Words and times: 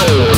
Whoa. 0.00 0.29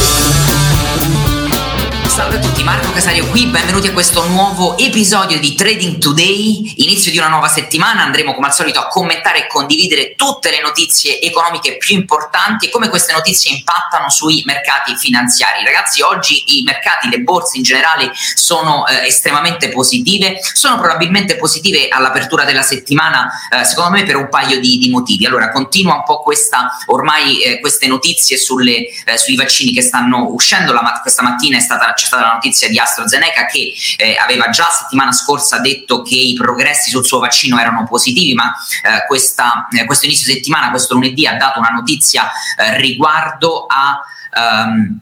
Tutti, 2.62 2.64
Marco 2.64 2.92
Casario 2.92 3.26
qui, 3.26 3.46
benvenuti 3.46 3.88
a 3.88 3.92
questo 3.92 4.26
nuovo 4.28 4.78
episodio 4.78 5.38
di 5.38 5.54
Trading 5.54 5.98
Today, 5.98 6.74
inizio 6.76 7.10
di 7.10 7.18
una 7.18 7.28
nuova 7.28 7.48
settimana, 7.48 8.02
andremo 8.02 8.34
come 8.34 8.46
al 8.46 8.54
solito 8.54 8.78
a 8.78 8.86
commentare 8.86 9.44
e 9.44 9.46
condividere 9.48 10.14
tutte 10.14 10.50
le 10.50 10.60
notizie 10.60 11.20
economiche 11.20 11.76
più 11.76 11.96
importanti 11.96 12.66
e 12.66 12.70
come 12.70 12.88
queste 12.88 13.12
notizie 13.12 13.52
impattano 13.52 14.08
sui 14.08 14.42
mercati 14.46 14.96
finanziari. 14.96 15.64
Ragazzi, 15.64 16.02
oggi 16.02 16.58
i 16.58 16.62
mercati, 16.62 17.08
le 17.08 17.20
borse 17.20 17.56
in 17.56 17.62
generale 17.62 18.10
sono 18.34 18.86
eh, 18.86 19.06
estremamente 19.06 19.68
positive, 19.68 20.38
sono 20.54 20.78
probabilmente 20.78 21.36
positive 21.36 21.88
all'apertura 21.88 22.44
della 22.44 22.62
settimana, 22.62 23.30
eh, 23.50 23.64
secondo 23.64 23.90
me 23.90 24.04
per 24.04 24.16
un 24.16 24.28
paio 24.28 24.60
di, 24.60 24.78
di, 24.78 24.88
motivi. 24.90 25.26
Allora, 25.26 25.50
continua 25.50 25.94
un 25.94 26.04
po' 26.04 26.20
questa, 26.20 26.70
ormai 26.86 27.42
eh, 27.42 27.60
queste 27.60 27.86
notizie 27.86 28.36
sulle, 28.36 28.86
eh, 29.04 29.18
sui 29.18 29.34
vaccini 29.34 29.72
che 29.72 29.82
stanno 29.82 30.28
uscendo, 30.30 30.72
la, 30.72 30.98
questa 31.00 31.22
mattina 31.22 31.56
è 31.56 31.60
stata 31.60 31.92
c'è 31.94 32.06
stata 32.06 32.22
la 32.22 32.32
notizia 32.34 32.51
di 32.68 32.78
AstraZeneca 32.78 33.46
che 33.46 33.74
eh, 33.96 34.16
aveva 34.16 34.48
già 34.50 34.68
settimana 34.68 35.12
scorsa 35.12 35.58
detto 35.58 36.02
che 36.02 36.14
i 36.16 36.34
progressi 36.34 36.90
sul 36.90 37.04
suo 37.04 37.18
vaccino 37.18 37.58
erano 37.58 37.86
positivi, 37.86 38.34
ma 38.34 38.52
eh, 38.82 39.06
questa, 39.06 39.68
eh, 39.70 39.84
questo 39.84 40.06
inizio 40.06 40.32
settimana, 40.32 40.70
questo 40.70 40.94
lunedì, 40.94 41.26
ha 41.26 41.36
dato 41.36 41.58
una 41.58 41.70
notizia 41.70 42.30
eh, 42.56 42.78
riguardo 42.78 43.66
a... 43.66 44.00
Um, 44.34 45.00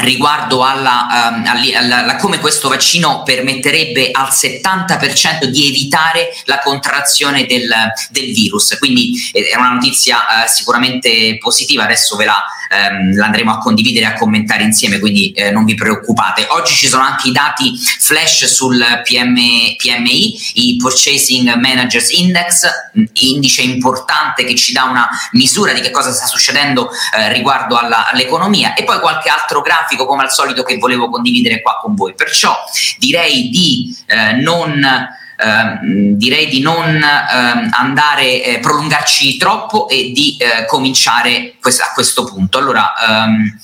riguardo 0.00 0.64
alla, 0.64 1.30
um, 1.30 1.44
alla, 1.46 1.98
alla, 1.98 2.16
come 2.16 2.38
questo 2.38 2.68
vaccino 2.68 3.22
permetterebbe 3.22 4.10
al 4.12 4.28
70% 4.28 5.44
di 5.44 5.68
evitare 5.68 6.30
la 6.44 6.60
contrazione 6.60 7.44
del, 7.44 7.70
del 8.10 8.32
virus. 8.32 8.76
Quindi 8.78 9.30
eh, 9.32 9.50
è 9.50 9.56
una 9.56 9.72
notizia 9.72 10.18
uh, 10.18 10.48
sicuramente 10.48 11.36
positiva, 11.38 11.84
adesso 11.84 12.16
ve 12.16 12.24
la, 12.24 12.42
um, 12.70 13.16
l'andremo 13.16 13.52
a 13.52 13.58
condividere 13.58 14.06
e 14.06 14.08
a 14.08 14.14
commentare 14.14 14.62
insieme, 14.62 14.98
quindi 14.98 15.32
eh, 15.32 15.50
non 15.50 15.64
vi 15.64 15.74
preoccupate. 15.74 16.46
Oggi 16.50 16.74
ci 16.74 16.86
sono 16.86 17.02
anche 17.02 17.28
i 17.28 17.32
dati 17.32 17.76
flash 17.98 18.46
sul 18.46 18.82
PM, 19.04 19.34
PMI, 19.76 20.38
i 20.54 20.76
Purchasing 20.76 21.54
Managers 21.54 22.10
Index, 22.10 22.68
indice 23.12 23.62
importante 23.62 24.44
che 24.44 24.54
ci 24.54 24.72
dà 24.72 24.84
una 24.84 25.08
misura 25.32 25.72
di 25.72 25.80
che 25.80 25.90
cosa 25.90 26.12
sta 26.12 26.26
succedendo 26.26 26.90
eh, 27.16 27.32
riguardo 27.32 27.76
alla, 27.76 28.10
all'economia 28.10 28.74
e 28.74 28.84
poi 28.84 29.00
qualche 29.00 29.28
altro 29.28 29.60
grafico 29.60 30.06
come 30.06 30.22
al 30.22 30.32
solito 30.32 30.62
che 30.62 30.78
volevo 30.78 31.08
condividere 31.08 31.60
qua 31.62 31.78
con 31.80 31.94
voi. 31.94 32.14
Perciò 32.14 32.56
direi 32.98 33.48
di 33.48 33.96
eh, 34.06 34.32
non 34.32 35.18
Uh, 35.42 36.16
direi 36.16 36.48
di 36.48 36.60
non 36.60 36.96
uh, 36.96 37.68
andare 37.70 38.44
eh, 38.44 38.58
prolungarci 38.58 39.38
troppo 39.38 39.88
e 39.88 40.12
di 40.12 40.36
uh, 40.38 40.66
cominciare 40.66 41.54
a 41.60 41.92
questo 41.94 42.24
punto. 42.24 42.58
Allora, 42.58 42.92
um, 43.08 43.58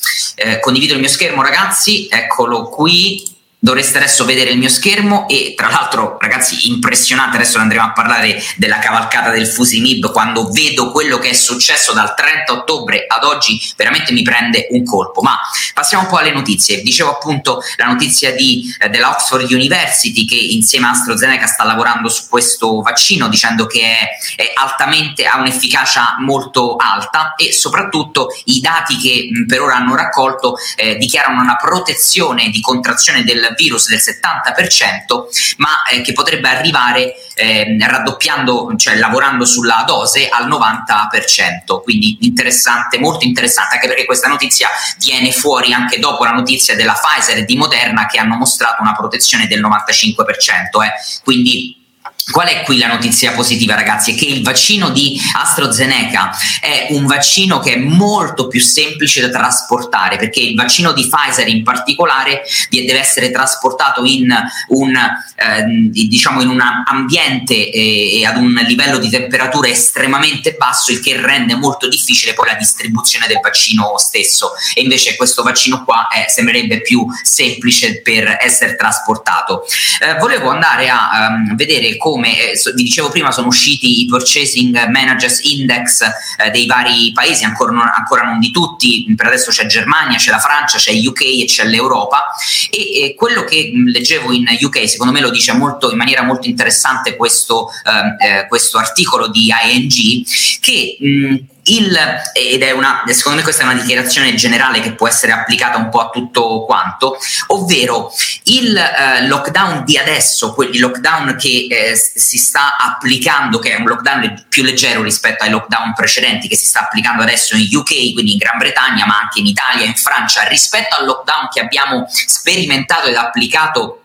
condivido 0.61 0.95
il 0.95 1.01
mio 1.01 1.09
schermo, 1.09 1.43
ragazzi, 1.43 2.09
eccolo 2.11 2.69
qui 2.71 3.36
dovreste 3.59 3.99
adesso 3.99 4.25
vedere 4.25 4.51
il 4.51 4.59
mio 4.59 4.69
schermo 4.69 5.27
e 5.29 5.55
tra 5.57 5.69
l'altro 5.69 6.19
ragazzi 6.21 6.69
impressionante. 6.69 7.37
Adesso 7.37 7.59
andremo 7.59 7.85
a 7.85 7.93
parlare 7.93 8.41
della 8.57 8.79
cavalcata 8.79 9.31
del 9.31 9.47
Fusimib 9.47 10.13
quando 10.13 10.51
vedo 10.51 10.93
quello 10.93 11.19
che 11.19 11.31
è 11.31 11.33
successo 11.33 11.93
dal 11.93 12.15
30 12.15 12.53
ottobre 12.53 13.07
ad 13.09 13.25
oggi 13.25 13.61
veramente 13.77 14.13
mi 14.13 14.23
prende 14.23 14.69
un 14.71 14.85
colpo. 14.85 15.23
Ma 15.23 15.39
passiamo 15.73 16.05
un 16.05 16.11
po' 16.11 16.19
alle 16.19 16.33
notizie. 16.33 16.83
Dicevo 16.83 17.11
appunto 17.11 17.61
la 17.77 17.87
notizia 17.87 18.35
di, 18.35 18.75
eh, 18.79 18.89
della 18.89 19.11
Oxford 19.11 19.51
University 19.51 20.25
che 20.27 20.37
insieme 20.37 20.87
a 20.87 20.91
AstraZeneca 20.91 21.47
sta 21.47 21.65
lavorando 21.65 22.09
su 22.09 22.29
questo 22.29 22.83
vaccino 22.83 23.29
dicendo 23.29 23.67
che 23.67 23.81
è, 23.81 24.09
è 24.37 24.53
altamente 24.55 25.25
ha 25.27 25.39
un'efficacia 25.39 26.17
molto 26.21 26.77
alta 26.77 27.35
e 27.37 27.53
soprattutto 27.53 28.29
i 28.45 28.61
dati 28.61 28.97
che 28.97 29.29
mh, 29.31 29.47
per 29.47 29.63
ora 29.63 29.77
hanno 29.77 29.97
raccolto 29.97 30.57
eh, 30.77 30.97
dichiarano 30.97 31.41
una 31.41 31.57
protezione 31.57 32.51
di 32.51 32.61
contrazione 32.61 33.25
del 33.25 33.46
virus 33.55 33.89
del 33.89 34.01
70%, 34.01 35.57
ma 35.59 35.83
eh, 35.91 36.01
che 36.01 36.13
potrebbe 36.13 36.49
arrivare 36.49 37.15
eh, 37.35 37.77
raddoppiando, 37.79 38.75
cioè 38.77 38.97
lavorando 38.97 39.45
sulla 39.45 39.85
dose 39.87 40.29
al 40.29 40.49
90%. 40.49 41.83
Quindi 41.83 42.19
interessante, 42.23 42.99
molto 42.99 43.25
interessante, 43.25 43.75
anche 43.75 43.89
perché 43.89 44.05
questa 44.05 44.29
notizia 44.29 44.69
viene 44.99 45.33
fuori 45.33 45.73
anche 45.73 45.99
dopo 45.99 46.25
la 46.25 46.33
notizia 46.33 46.75
della 46.75 46.99
Pfizer 47.01 47.39
e 47.39 47.45
di 47.45 47.57
Moderna 47.57 48.07
che 48.07 48.19
hanno 48.19 48.37
mostrato 48.37 48.83
una 48.83 48.95
protezione 48.95 49.47
del 49.47 49.61
95%. 49.61 50.83
Eh. 50.83 50.93
Quindi 51.23 51.86
Qual 52.29 52.49
è 52.49 52.63
qui 52.65 52.79
la 52.79 52.89
notizia 52.89 53.31
positiva, 53.35 53.77
ragazzi? 53.77 54.13
È 54.13 54.17
che 54.17 54.25
il 54.25 54.43
vaccino 54.43 54.91
di 54.91 55.17
AstraZeneca 55.33 56.33
è 56.61 56.89
un 56.91 57.07
vaccino 57.07 57.61
che 57.61 57.75
è 57.75 57.77
molto 57.77 58.49
più 58.49 58.59
semplice 58.61 59.21
da 59.21 59.29
trasportare, 59.29 60.17
perché 60.17 60.41
il 60.41 60.57
vaccino 60.57 60.93
di 60.93 61.07
Pfizer 61.07 61.47
in 61.47 61.63
particolare 61.63 62.43
deve 62.69 62.99
essere 62.99 63.31
trasportato 63.31 64.05
in 64.05 64.29
un, 64.71 64.97
eh, 64.97 65.65
diciamo 65.89 66.43
in 66.43 66.49
un 66.49 66.61
ambiente 66.61 67.71
e, 67.71 68.19
e, 68.19 68.27
ad 68.27 68.39
un 68.39 68.55
livello 68.67 68.99
di 68.99 69.09
temperatura 69.09 69.69
estremamente 69.69 70.57
basso, 70.59 70.91
il 70.91 71.01
che 71.01 71.21
rende 71.21 71.55
molto 71.55 71.89
difficile 71.89 72.35
poi 72.35 72.49
la 72.49 72.55
distribuzione 72.55 73.29
del 73.29 73.39
vaccino 73.41 73.99
stesso. 73.99 74.51
E 74.75 74.83
invece 74.83 75.15
questo 75.15 75.45
vaccino 75.45 75.85
qua 75.85 76.09
è, 76.09 76.27
sembrerebbe 76.29 76.81
più 76.81 77.07
semplice 77.23 78.03
per 78.03 78.37
essere 78.41 78.75
trasportato. 78.75 79.65
Eh, 80.01 80.19
volevo 80.19 80.51
andare 80.51 80.89
a 80.89 81.29
um, 81.29 81.55
vedere 81.55 81.97
come 81.97 82.15
come 82.17 82.51
eh, 82.51 82.57
so, 82.57 82.73
vi 82.73 82.83
dicevo 82.83 83.11
prima 83.11 83.31
sono 83.31 83.49
usciti 83.49 84.01
i 84.01 84.07
purchasing 84.07 84.89
managers 84.89 85.41
index 85.43 86.01
eh, 86.39 86.51
dei 86.51 86.65
vari 86.65 87.13
paesi, 87.13 87.45
ancora 87.45 87.73
non, 87.73 87.91
ancora 87.95 88.23
non, 88.23 88.39
di 88.39 88.51
tutti, 88.51 89.13
per 89.15 89.27
adesso 89.27 89.51
c'è 89.51 89.67
Germania, 89.67 90.17
c'è 90.17 90.31
la 90.31 90.39
Francia, 90.39 90.79
c'è 90.79 90.93
UK 90.93 91.21
e 91.21 91.45
c'è 91.47 91.65
l'Europa. 91.65 92.35
E, 92.71 93.05
e 93.05 93.15
quello 93.15 93.45
che 93.45 93.71
mh, 93.73 93.91
leggevo 93.91 94.33
in 94.33 94.47
UK 94.59 94.89
secondo 94.89 95.13
me 95.13 95.21
lo 95.21 95.31
dice 95.31 95.53
molto, 95.53 95.91
in 95.91 95.99
maniera 95.99 96.23
molto 96.23 96.49
interessante 96.49 97.17
questo, 97.17 97.69
ehm, 97.85 98.17
eh, 98.19 98.47
questo 98.49 98.79
articolo 98.79 99.29
di 99.29 99.53
ING 99.73 100.27
che 100.61 100.97
mh, 100.99 101.37
il, 101.67 101.99
ed 102.33 102.63
è 102.63 102.71
una, 102.71 103.03
secondo 103.09 103.39
me 103.39 103.45
questa 103.45 103.63
è 103.63 103.67
una 103.67 103.81
dichiarazione 103.81 104.35
generale 104.35 104.81
che 104.81 104.93
può 104.93 105.09
essere 105.09 105.33
applicata 105.33 105.79
un 105.79 105.89
po' 105.89 106.01
a 106.01 106.11
tutto 106.11 106.65
quanto, 106.65 107.17
ovvero 107.49 108.13
il 108.45 108.77
eh, 108.77 109.27
lockdown 109.27 109.85
di 109.85 109.97
adesso, 109.99 110.55
il 110.71 110.79
lockdown 110.79 111.37
che 111.37 111.67
eh, 111.71 111.97
si 111.97 112.39
sta 112.39 112.77
applicando, 112.77 113.59
che 113.59 113.75
è 113.75 113.81
un 113.81 113.87
lockdown 113.87 114.47
più 114.49 114.63
leggero 114.63 115.03
rispetto 115.03 115.45
ai 115.45 115.51
lockdown 115.51 115.95
precedenti 115.95 116.49
che 116.49 116.57
si 116.57 116.67
sta 116.67 116.81
applicando 116.81 117.23
adesso 117.23 117.57
in 117.57 117.69
UK, 117.71 118.13
quindi 118.13 118.33
in 118.33 118.39
Gran 118.39 118.59
Bretagna, 118.59 119.07
ma 119.07 119.19
anche 119.19 119.41
in 119.41 119.47
Italia, 119.47 119.85
in 119.85 119.95
Francia, 119.95 120.47
rispetto 120.47 120.97
al 120.97 121.07
lockdown 121.07 121.49
che 121.53 121.61
abbiamo 121.61 122.07
sperimentato 122.09 123.09
ed 123.09 123.17
applicato 123.17 124.03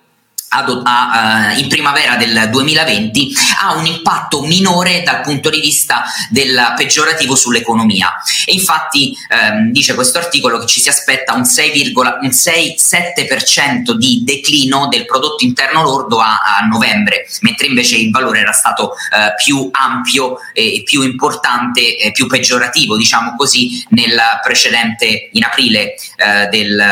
a, 0.53 1.53
uh, 1.56 1.59
in 1.59 1.69
primavera 1.69 2.17
del 2.17 2.50
2020 2.51 3.34
ha 3.62 3.75
un 3.75 3.85
impatto 3.85 4.41
minore 4.41 5.01
dal 5.03 5.22
punto 5.22 5.50
di 5.50 5.62
vista 5.62 6.03
del 6.29 6.73
peggiorativo 6.75 7.35
sull'economia. 7.35 8.22
E 8.45 8.51
infatti 8.53 9.16
um, 9.29 9.72
dice 9.72 9.95
questo 9.95 10.17
articolo 10.17 10.57
che 10.59 10.66
ci 10.66 10.81
si 10.81 10.90
aspetta 10.90 11.34
un 11.34 11.44
6,7% 11.44 13.94
di 13.94 14.23
declino 14.25 14.90
del 14.90 15.06
prodotto 15.06 15.45
interno 15.45 15.84
lordo 15.84 16.19
a, 16.19 16.41
a, 16.44 16.66
novembre 16.66 17.28
mentre 17.41 17.67
invece 17.67 17.97
il 17.97 18.09
valore 18.11 18.40
era 18.40 18.51
stato 18.51 18.90
uh, 18.90 18.95
più 19.41 19.69
ampio 19.72 20.40
e 20.53 20.81
più 20.84 21.03
importante 21.03 21.97
e 21.97 22.11
più 22.11 22.28
peggiorativo 22.28 22.97
diciamo 22.97 23.35
così 23.35 23.85
nel 23.90 24.19
precedente 24.44 25.29
in 25.31 25.44
aprile, 25.44 25.95
uh, 26.17 26.50
del, 26.50 26.84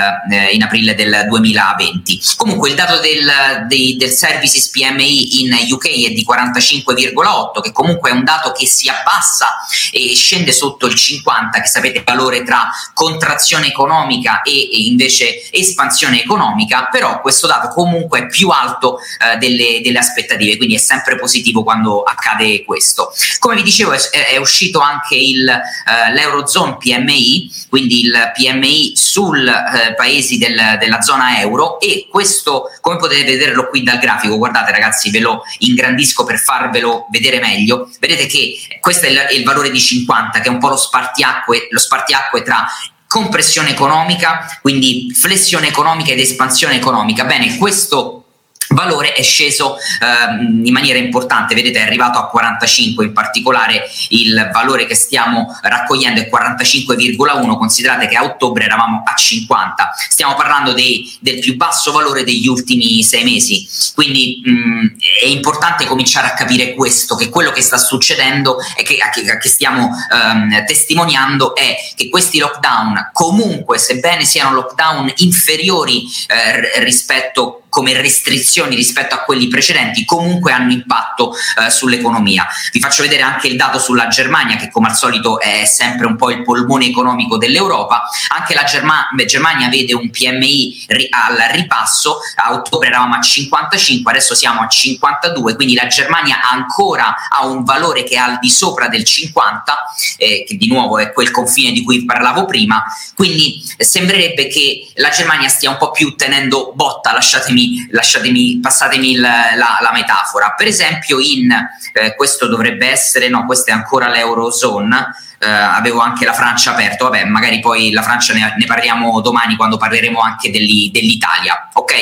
in 0.51 0.61
aprile 0.63 0.95
del 0.95 1.25
2020 1.27 2.21
comunque 2.37 2.69
il 2.69 2.75
dato 2.75 2.99
del 2.99 3.29
dei, 3.67 3.95
del 3.95 4.11
services 4.11 4.69
PMI 4.69 5.41
in 5.41 5.55
UK 5.69 5.87
è 5.87 6.11
di 6.11 6.25
45,8 6.27 7.61
che 7.61 7.71
comunque 7.71 8.09
è 8.09 8.13
un 8.13 8.23
dato 8.23 8.51
che 8.51 8.65
si 8.65 8.87
abbassa 8.89 9.59
e 9.91 10.15
scende 10.15 10.51
sotto 10.51 10.85
il 10.85 10.95
50 10.95 11.59
che 11.61 11.67
sapete 11.67 12.03
valore 12.05 12.43
tra 12.43 12.69
contrazione 12.93 13.67
economica 13.67 14.41
e, 14.41 14.51
e, 14.51 14.85
invece 14.85 15.49
espansione 15.51 16.21
economica 16.21 16.87
però 16.91 17.21
questo 17.21 17.47
dato 17.47 17.69
comunque 17.69 18.19
è 18.19 18.27
più 18.27 18.49
alto 18.49 18.99
eh, 18.99 19.37
delle, 19.37 19.81
delle, 19.83 19.97
aspettative 19.99 20.57
quindi 20.57 20.75
è 20.75 20.79
sempre 20.79 21.17
positivo 21.17 21.63
quando 21.63 22.03
accade 22.03 22.63
questo. 22.63 23.13
Come 23.39 23.55
vi 23.55 23.63
dicevo 23.63 23.91
è, 23.91 23.99
è 24.31 24.37
uscito 24.37 24.79
anche 24.79 25.15
il, 25.15 25.47
eh, 25.47 26.13
l'Eurozone 26.13 26.77
PMI 26.77 27.67
quindi 27.69 28.01
il 28.01 28.31
PMI 28.33 28.93
sul 28.95 29.47
eh, 29.47 29.93
paesi 29.95 30.37
del, 30.37 30.77
della 30.79 31.01
zona 31.01 31.39
euro 31.39 31.79
e 31.79 32.07
questo 32.09 32.71
come 32.81 32.97
potete 32.97 33.37
vederlo 33.39 33.67
qui 33.69 33.83
dal 33.83 33.97
grafico. 33.99 34.37
Guardate 34.37 34.71
ragazzi 34.71 35.09
ve 35.09 35.19
lo 35.19 35.43
ingrandisco 35.59 36.25
per 36.25 36.37
farvelo 36.37 37.07
vedere 37.09 37.39
meglio. 37.39 37.89
Vedete 37.99 38.25
che 38.25 38.57
questo 38.79 39.05
è 39.05 39.09
il, 39.09 39.27
il 39.37 39.43
valore 39.43 39.71
di 39.71 39.79
50 39.79 40.39
che 40.41 40.47
è 40.47 40.51
un 40.51 40.59
po' 40.59 40.69
lo 40.69 40.77
spartiacque, 40.77 41.67
lo 41.71 41.79
spartiacque 41.79 42.43
tra 42.43 42.67
compressione 43.07 43.71
economica 43.71 44.59
quindi 44.61 45.11
flessione 45.15 45.67
economica 45.67 46.11
ed 46.11 46.19
espansione 46.19 46.75
economica. 46.75 47.25
Bene 47.25 47.57
questo 47.57 48.25
valore 48.69 49.13
è 49.13 49.21
sceso 49.21 49.77
ehm, 50.01 50.65
in 50.65 50.73
maniera 50.73 50.99
importante, 50.99 51.55
vedete 51.55 51.79
è 51.79 51.83
arrivato 51.83 52.19
a 52.19 52.27
45, 52.27 53.05
in 53.05 53.13
particolare 53.13 53.89
il 54.09 54.49
valore 54.53 54.85
che 54.85 54.95
stiamo 54.95 55.57
raccogliendo 55.61 56.21
è 56.21 56.29
45,1, 56.31 57.57
considerate 57.57 58.07
che 58.07 58.15
a 58.15 58.23
ottobre 58.23 58.65
eravamo 58.65 59.03
a 59.05 59.15
50, 59.15 59.93
stiamo 60.09 60.35
parlando 60.35 60.73
dei, 60.73 61.17
del 61.19 61.39
più 61.39 61.55
basso 61.55 61.91
valore 61.91 62.23
degli 62.23 62.47
ultimi 62.47 63.01
sei 63.03 63.23
mesi, 63.23 63.67
quindi 63.95 64.41
mh, 64.43 64.85
è 65.23 65.27
importante 65.27 65.85
cominciare 65.85 66.27
a 66.27 66.33
capire 66.33 66.73
questo, 66.73 67.15
che 67.15 67.29
quello 67.29 67.51
che 67.51 67.61
sta 67.61 67.77
succedendo 67.77 68.57
e 68.77 68.83
che, 68.83 68.97
che, 69.13 69.37
che 69.37 69.49
stiamo 69.49 69.89
ehm, 70.11 70.65
testimoniando 70.65 71.55
è 71.55 71.75
che 71.95 72.09
questi 72.09 72.37
lockdown 72.37 73.09
comunque, 73.13 73.77
sebbene 73.77 74.25
siano 74.25 74.53
lockdown 74.53 75.11
inferiori 75.17 76.05
eh, 76.27 76.83
rispetto 76.83 77.63
come 77.69 77.93
restrizioni 78.01 78.75
rispetto 78.75 79.15
a 79.15 79.19
quelli 79.19 79.47
precedenti 79.47 80.03
comunque 80.05 80.51
hanno 80.51 80.71
impatto 80.71 81.33
eh, 81.33 81.69
sull'economia. 81.69 82.47
Vi 82.71 82.79
faccio 82.79 83.03
vedere 83.03 83.21
anche 83.21 83.47
il 83.47 83.55
dato 83.55 83.79
sulla 83.79 84.07
Germania 84.07 84.55
che 84.55 84.69
come 84.69 84.87
al 84.87 84.95
solito 84.95 85.39
è 85.39 85.65
sempre 85.65 86.07
un 86.07 86.15
po' 86.15 86.31
il 86.31 86.43
polmone 86.43 86.85
economico 86.85 87.37
dell'Europa. 87.37 88.09
Anche 88.35 88.53
la 88.53 88.63
Germa- 88.63 89.09
Germania 89.25 89.69
vede 89.69 89.93
un 89.93 90.09
PMI 90.09 90.85
ri- 90.87 91.07
al 91.09 91.37
ripasso, 91.51 92.19
a 92.35 92.53
ottobre 92.53 92.87
eravamo 92.89 93.15
a 93.15 93.21
55, 93.21 94.11
adesso 94.11 94.33
siamo 94.35 94.61
a 94.61 94.67
52, 94.67 95.55
quindi 95.55 95.75
la 95.75 95.87
Germania 95.87 96.41
ancora 96.41 97.15
ha 97.29 97.45
un 97.45 97.63
valore 97.63 98.03
che 98.03 98.15
è 98.15 98.17
al 98.17 98.39
di 98.39 98.49
sopra 98.49 98.87
del 98.87 99.03
50, 99.03 99.77
eh, 100.17 100.43
che 100.47 100.57
di 100.57 100.67
nuovo 100.67 100.97
è 100.97 101.11
quel 101.11 101.31
confine 101.31 101.71
di 101.71 101.83
cui 101.83 102.05
parlavo 102.05 102.45
prima, 102.45 102.83
quindi 103.15 103.63
sembrerebbe 103.77 104.47
che 104.47 104.89
la 104.95 105.09
Germania 105.09 105.49
stia 105.49 105.69
un 105.69 105.77
po' 105.77 105.91
più 105.91 106.15
tenendo 106.15 106.71
botta, 106.73 107.13
lasciatemi 107.13 107.58
lasciatemi, 107.59 107.87
lasciatemi 107.91 108.59
passatemi 108.61 109.11
il, 109.11 109.19
la, 109.19 109.79
la, 109.81 109.91
metafora. 109.93 110.53
Per 110.55 110.67
esempio, 110.67 111.19
in 111.19 111.51
eh, 111.93 112.15
questo 112.15 112.47
dovrebbe 112.47 112.87
essere, 112.87 113.29
no, 113.29 113.45
questa 113.45 113.71
è 113.71 113.73
ancora 113.73 114.07
l'Eurozone. 114.07 115.27
Uh, 115.39 115.45
avevo 115.47 116.01
anche 116.01 116.25
la 116.25 116.33
Francia 116.33 116.71
aperto, 116.71 117.05
vabbè, 117.05 117.23
magari 117.23 117.61
poi 117.61 117.93
la 117.93 118.01
Francia 118.01 118.33
ne, 118.33 118.55
ne 118.57 118.65
parliamo 118.65 119.21
domani 119.21 119.55
quando 119.55 119.77
parleremo 119.77 120.19
anche 120.19 120.51
degli, 120.51 120.91
dell'Italia, 120.91 121.69
ok? 121.71 121.93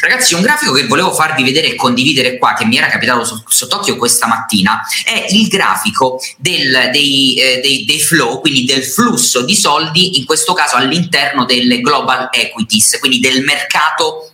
Ragazzi, 0.00 0.34
un 0.34 0.42
grafico 0.42 0.72
che 0.72 0.88
volevo 0.88 1.12
farvi 1.12 1.44
vedere 1.44 1.68
e 1.68 1.74
condividere 1.76 2.38
qua, 2.38 2.54
che 2.54 2.64
mi 2.64 2.76
era 2.76 2.88
capitato 2.88 3.22
so, 3.22 3.44
sott'occhio 3.46 3.96
questa 3.96 4.26
mattina, 4.26 4.82
è 5.04 5.26
il 5.30 5.46
grafico 5.46 6.18
del, 6.38 6.88
dei, 6.90 7.36
eh, 7.36 7.60
dei, 7.62 7.84
dei 7.84 8.00
flow, 8.00 8.40
quindi 8.40 8.64
del 8.64 8.82
flusso 8.82 9.44
di 9.44 9.54
soldi, 9.54 10.18
in 10.18 10.24
questo 10.24 10.52
caso 10.52 10.74
all'interno 10.74 11.44
delle 11.44 11.80
global 11.80 12.30
equities, 12.32 12.98
quindi 12.98 13.20
del 13.20 13.44
mercato 13.44 14.31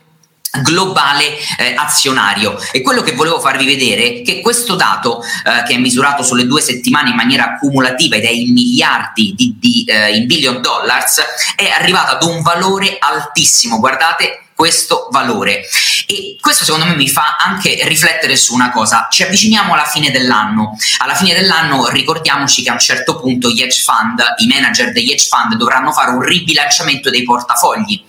globale 0.62 1.36
eh, 1.58 1.74
azionario. 1.76 2.58
E 2.72 2.80
quello 2.80 3.02
che 3.02 3.12
volevo 3.12 3.40
farvi 3.40 3.64
vedere 3.64 4.02
è 4.02 4.22
che 4.22 4.40
questo 4.40 4.74
dato 4.74 5.22
eh, 5.22 5.62
che 5.66 5.74
è 5.74 5.78
misurato 5.78 6.22
sulle 6.22 6.46
due 6.46 6.60
settimane 6.60 7.10
in 7.10 7.16
maniera 7.16 7.56
cumulativa 7.58 8.16
ed 8.16 8.24
è 8.24 8.30
in 8.30 8.52
miliardi 8.52 9.34
di, 9.36 9.56
di 9.58 9.84
eh, 9.86 10.16
in 10.16 10.26
billion 10.26 10.60
dollars 10.60 11.20
è 11.56 11.68
arrivato 11.68 12.12
ad 12.12 12.22
un 12.22 12.42
valore 12.42 12.96
altissimo. 12.98 13.78
Guardate 13.78 14.42
questo 14.58 15.06
valore. 15.12 15.62
E 16.06 16.37
questo 16.40 16.64
secondo 16.64 16.87
me 16.87 16.96
mi 16.96 17.08
fa 17.08 17.37
anche 17.38 17.78
riflettere 17.84 18.34
su 18.34 18.55
una 18.55 18.72
cosa, 18.72 19.06
ci 19.08 19.22
avviciniamo 19.22 19.72
alla 19.72 19.84
fine 19.84 20.10
dell'anno, 20.10 20.76
alla 20.99 21.14
fine 21.14 21.32
dell'anno 21.32 21.88
ricordiamoci 21.90 22.64
che 22.64 22.70
a 22.70 22.72
un 22.72 22.81
certo 22.81 23.20
punto 23.20 23.50
gli 23.50 23.62
hedge 23.62 23.82
fund, 23.82 24.20
i 24.38 24.49
manager 24.49 24.90
degli 24.90 25.12
hedge 25.12 25.28
fund 25.28 25.55
dovranno 25.55 25.93
fare 25.93 26.10
un 26.10 26.22
ribilanciamento 26.22 27.08
dei 27.08 27.22
portafogli 27.22 28.02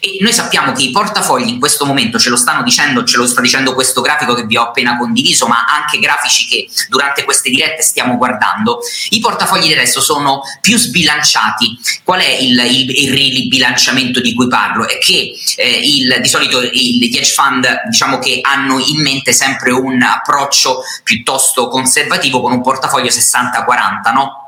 e 0.00 0.18
noi 0.20 0.32
sappiamo 0.32 0.72
che 0.72 0.82
i 0.82 0.90
portafogli 0.90 1.48
in 1.48 1.58
questo 1.58 1.84
momento 1.84 2.18
ce 2.18 2.28
lo 2.28 2.36
stanno 2.36 2.62
dicendo, 2.62 3.02
ce 3.04 3.16
lo 3.16 3.26
sta 3.26 3.40
dicendo 3.40 3.74
questo 3.74 4.00
grafico 4.00 4.34
che 4.34 4.44
vi 4.44 4.56
ho 4.56 4.62
appena 4.62 4.96
condiviso, 4.96 5.46
ma 5.46 5.64
anche 5.64 5.98
grafici 5.98 6.46
che 6.46 6.68
durante 6.88 7.24
queste 7.24 7.50
dirette 7.50 7.82
stiamo 7.82 8.16
guardando, 8.16 8.78
i 9.10 9.18
portafogli 9.18 9.72
adesso 9.72 10.00
sono 10.00 10.42
più 10.60 10.76
sbilanciati. 10.76 11.78
Qual 12.04 12.20
è 12.20 12.28
il, 12.28 12.58
il, 12.58 12.90
il 12.90 13.12
ribilanciamento 13.12 14.20
di 14.20 14.34
cui 14.34 14.46
parlo? 14.46 14.86
È 14.86 14.98
che 14.98 15.34
eh, 15.56 15.80
il, 15.98 16.18
di 16.20 16.28
solito 16.28 16.62
gli 16.62 17.04
hedge 17.04 17.32
fund 17.32 17.66
diciamo 17.88 18.18
che 18.18 18.40
hanno 18.42 18.78
in 18.78 19.02
mente 19.02 19.32
sempre 19.32 19.72
un 19.72 20.00
approccio 20.02 20.82
piuttosto 21.02 21.68
conservativo 21.68 22.40
con 22.40 22.52
un 22.52 22.62
portafoglio 22.62 23.08
60-40, 23.08 24.12
no? 24.12 24.45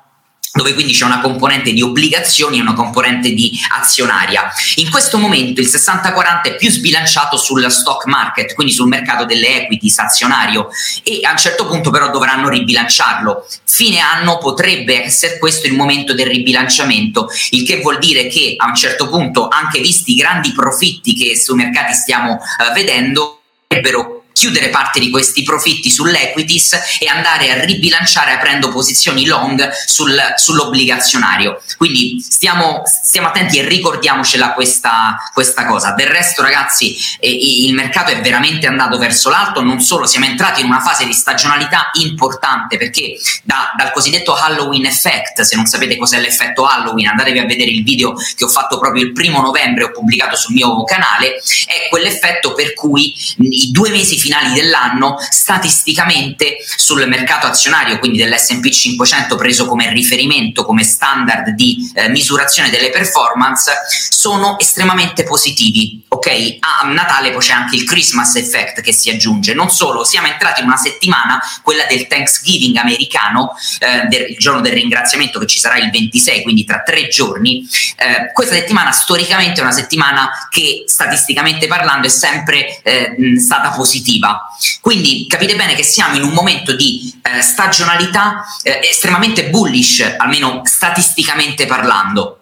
Dove 0.52 0.74
quindi 0.74 0.92
c'è 0.92 1.04
una 1.04 1.20
componente 1.20 1.72
di 1.72 1.82
obbligazioni 1.82 2.58
e 2.58 2.60
una 2.60 2.74
componente 2.74 3.32
di 3.32 3.58
azionaria. 3.78 4.50
In 4.76 4.90
questo 4.90 5.18
momento 5.18 5.60
il 5.60 5.66
60-40 5.66 6.42
è 6.42 6.56
più 6.56 6.70
sbilanciato 6.70 7.36
sul 7.36 7.70
stock 7.70 8.06
market, 8.06 8.54
quindi 8.54 8.72
sul 8.72 8.88
mercato 8.88 9.24
delle 9.24 9.62
equities 9.62 9.98
azionario 9.98 10.68
e 11.02 11.20
a 11.22 11.30
un 11.32 11.36
certo 11.38 11.66
punto 11.66 11.90
però 11.90 12.10
dovranno 12.10 12.48
ribilanciarlo. 12.48 13.46
Fine 13.64 14.00
anno 14.00 14.38
potrebbe 14.38 15.04
essere 15.04 15.38
questo 15.38 15.66
il 15.66 15.74
momento 15.74 16.14
del 16.14 16.26
ribilanciamento, 16.26 17.28
il 17.50 17.66
che 17.66 17.80
vuol 17.80 17.98
dire 17.98 18.26
che 18.26 18.54
a 18.56 18.66
un 18.66 18.74
certo 18.74 19.08
punto, 19.08 19.48
anche 19.48 19.80
visti 19.80 20.12
i 20.12 20.16
grandi 20.16 20.52
profitti 20.52 21.14
che 21.14 21.36
sui 21.36 21.56
mercati 21.56 21.92
stiamo 21.92 22.32
uh, 22.32 22.72
vedendo, 22.72 23.40
potrebbero 23.66 24.17
chiudere 24.38 24.68
parte 24.68 25.00
di 25.00 25.10
questi 25.10 25.42
profitti 25.42 25.90
sull'equities 25.90 27.00
e 27.00 27.08
andare 27.08 27.50
a 27.50 27.64
ribilanciare 27.64 28.30
aprendo 28.30 28.68
posizioni 28.68 29.26
long 29.26 29.68
sul, 29.84 30.16
sull'obbligazionario. 30.36 31.60
Quindi 31.76 32.24
stiamo, 32.26 32.82
stiamo, 32.84 33.26
attenti 33.26 33.58
e 33.58 33.66
ricordiamocela 33.66 34.52
questa, 34.52 35.16
questa 35.34 35.66
cosa. 35.66 35.90
Del 35.92 36.06
resto, 36.06 36.42
ragazzi, 36.42 36.96
eh, 37.18 37.30
il 37.66 37.74
mercato 37.74 38.12
è 38.12 38.20
veramente 38.20 38.68
andato 38.68 38.96
verso 38.96 39.28
l'alto, 39.28 39.60
non 39.60 39.80
solo 39.80 40.06
siamo 40.06 40.26
entrati 40.26 40.60
in 40.60 40.66
una 40.66 40.80
fase 40.80 41.04
di 41.04 41.12
stagionalità 41.12 41.90
importante 41.94 42.76
perché 42.76 43.18
da, 43.42 43.72
dal 43.76 43.90
cosiddetto 43.90 44.36
Halloween 44.36 44.86
effect, 44.86 45.40
se 45.40 45.56
non 45.56 45.66
sapete 45.66 45.96
cos'è 45.96 46.20
l'effetto 46.20 46.64
Halloween, 46.64 47.08
andatevi 47.08 47.40
a 47.40 47.44
vedere 47.44 47.70
il 47.70 47.82
video 47.82 48.14
che 48.36 48.44
ho 48.44 48.48
fatto 48.48 48.78
proprio 48.78 49.02
il 49.02 49.12
primo 49.12 49.40
novembre, 49.40 49.84
ho 49.84 49.90
pubblicato 49.90 50.36
sul 50.36 50.54
mio 50.54 50.84
canale, 50.84 51.42
è 51.66 51.88
quell'effetto 51.90 52.54
per 52.54 52.72
cui 52.74 53.12
i 53.38 53.70
due 53.72 53.90
mesi 53.90 54.16
finali 54.16 54.26
finali 54.28 54.52
dell'anno 54.52 55.16
statisticamente 55.30 56.58
sul 56.76 57.06
mercato 57.08 57.46
azionario, 57.46 57.98
quindi 57.98 58.18
dell'SP 58.18 58.68
500 58.68 59.36
preso 59.36 59.66
come 59.66 59.90
riferimento, 59.90 60.64
come 60.64 60.84
standard 60.84 61.50
di 61.50 61.90
eh, 61.94 62.10
misurazione 62.10 62.68
delle 62.68 62.90
performance, 62.90 63.72
sono 64.10 64.58
estremamente 64.58 65.24
positivi. 65.24 66.04
Ok, 66.08 66.58
a 66.60 66.86
Natale 66.88 67.30
poi 67.30 67.40
c'è 67.40 67.52
anche 67.52 67.76
il 67.76 67.84
Christmas 67.84 68.36
effect 68.36 68.82
che 68.82 68.92
si 68.92 69.08
aggiunge. 69.08 69.54
Non 69.54 69.70
solo, 69.70 70.04
siamo 70.04 70.26
entrati 70.26 70.60
in 70.60 70.66
una 70.66 70.76
settimana, 70.76 71.40
quella 71.62 71.84
del 71.84 72.06
Thanksgiving 72.06 72.76
americano, 72.76 73.56
eh, 73.78 74.06
del, 74.08 74.30
il 74.30 74.36
giorno 74.36 74.60
del 74.60 74.72
ringraziamento 74.72 75.38
che 75.38 75.46
ci 75.46 75.58
sarà 75.58 75.78
il 75.78 75.90
26, 75.90 76.42
quindi 76.42 76.64
tra 76.64 76.82
tre 76.82 77.08
giorni. 77.08 77.66
Eh, 77.96 78.32
questa 78.32 78.54
settimana 78.54 78.92
storicamente 78.92 79.60
è 79.60 79.62
una 79.62 79.72
settimana 79.72 80.30
che 80.50 80.84
statisticamente 80.86 81.66
parlando 81.66 82.06
è 82.06 82.10
sempre 82.10 82.82
eh, 82.82 83.14
stata 83.38 83.70
positiva 83.70 84.17
positiva. 84.18 84.48
Quindi 84.80 85.26
capite 85.28 85.56
bene 85.56 85.74
che 85.74 85.82
siamo 85.82 86.16
in 86.16 86.22
un 86.22 86.32
momento 86.32 86.74
di 86.74 87.12
eh, 87.22 87.40
stagionalità 87.40 88.44
eh, 88.62 88.80
estremamente 88.82 89.48
bullish, 89.48 90.16
almeno 90.18 90.62
statisticamente 90.64 91.66
parlando. 91.66 92.37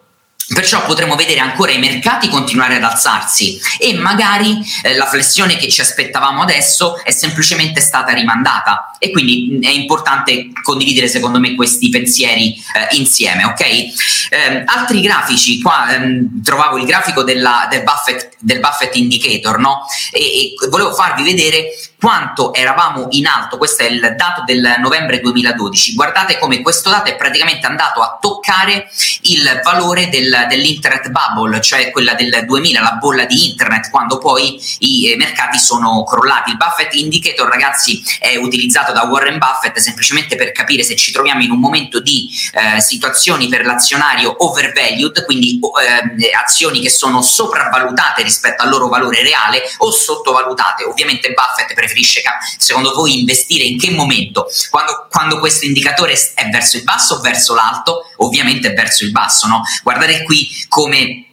Perciò 0.54 0.84
potremo 0.86 1.16
vedere 1.16 1.40
ancora 1.40 1.72
i 1.72 1.78
mercati 1.78 2.28
continuare 2.28 2.76
ad 2.76 2.84
alzarsi 2.84 3.60
e 3.80 3.94
magari 3.94 4.56
eh, 4.82 4.94
la 4.94 5.06
flessione 5.06 5.56
che 5.56 5.68
ci 5.68 5.80
aspettavamo 5.80 6.40
adesso 6.40 7.02
è 7.02 7.10
semplicemente 7.10 7.80
stata 7.80 8.12
rimandata 8.12 8.94
e 9.00 9.10
quindi 9.10 9.58
è 9.60 9.70
importante 9.70 10.52
condividere 10.62 11.08
secondo 11.08 11.40
me 11.40 11.56
questi 11.56 11.88
pensieri 11.88 12.54
eh, 12.54 12.96
insieme, 12.96 13.44
ok? 13.44 13.60
Eh, 13.60 14.62
altri 14.66 15.00
grafici, 15.00 15.60
qua 15.60 15.92
ehm, 15.92 16.40
trovavo 16.44 16.78
il 16.78 16.86
grafico 16.86 17.24
della, 17.24 17.66
del, 17.68 17.82
Buffett, 17.82 18.36
del 18.38 18.60
Buffett 18.60 18.94
Indicator, 18.94 19.58
no? 19.58 19.84
E, 20.12 20.20
e 20.20 20.68
volevo 20.68 20.94
farvi 20.94 21.24
vedere 21.24 21.70
quanto 22.06 22.54
eravamo 22.54 23.08
in 23.10 23.26
alto, 23.26 23.58
questo 23.58 23.82
è 23.82 23.86
il 23.86 24.14
dato 24.16 24.44
del 24.44 24.76
novembre 24.78 25.18
2012, 25.18 25.94
guardate 25.94 26.38
come 26.38 26.62
questo 26.62 26.88
dato 26.88 27.10
è 27.10 27.16
praticamente 27.16 27.66
andato 27.66 28.00
a 28.00 28.16
toccare 28.20 28.88
il 29.22 29.60
valore 29.64 30.08
del, 30.08 30.46
dell'internet 30.48 31.08
bubble, 31.08 31.60
cioè 31.60 31.90
quella 31.90 32.14
del 32.14 32.44
2000, 32.46 32.80
la 32.80 32.92
bolla 32.92 33.24
di 33.24 33.48
internet, 33.48 33.90
quando 33.90 34.18
poi 34.18 34.56
i 34.78 35.10
eh, 35.10 35.16
mercati 35.16 35.58
sono 35.58 36.04
crollati. 36.04 36.50
Il 36.50 36.56
Buffett 36.56 36.94
Indicator, 36.94 37.48
ragazzi, 37.48 38.00
è 38.20 38.36
utilizzato 38.36 38.92
da 38.92 39.02
Warren 39.02 39.38
Buffett 39.38 39.76
semplicemente 39.78 40.36
per 40.36 40.52
capire 40.52 40.84
se 40.84 40.94
ci 40.94 41.10
troviamo 41.10 41.42
in 41.42 41.50
un 41.50 41.58
momento 41.58 41.98
di 41.98 42.30
eh, 42.52 42.80
situazioni 42.80 43.48
per 43.48 43.64
l'azionario 43.64 44.32
overvalued, 44.44 45.24
quindi 45.24 45.58
eh, 45.58 46.30
azioni 46.40 46.80
che 46.80 46.90
sono 46.90 47.20
sopravvalutate 47.20 48.22
rispetto 48.22 48.62
al 48.62 48.68
loro 48.68 48.86
valore 48.86 49.22
reale 49.22 49.62
o 49.78 49.90
sottovalutate. 49.90 50.84
Ovviamente 50.84 51.34
Buffett 51.34 51.74
per 51.96 52.04
preferisce 52.04 52.22
secondo 52.58 52.92
voi 52.92 53.18
investire 53.18 53.64
in 53.64 53.78
che 53.78 53.90
momento? 53.90 54.46
Quando, 54.70 55.06
quando 55.10 55.38
questo 55.38 55.64
indicatore 55.64 56.12
è 56.34 56.48
verso 56.50 56.76
il 56.76 56.84
basso 56.84 57.14
o 57.14 57.20
verso 57.20 57.54
l'alto? 57.54 58.02
Ovviamente 58.18 58.72
verso 58.72 59.04
il 59.04 59.12
basso, 59.12 59.46
no? 59.46 59.62
Guardate 59.82 60.22
qui 60.24 60.48
come 60.68 61.24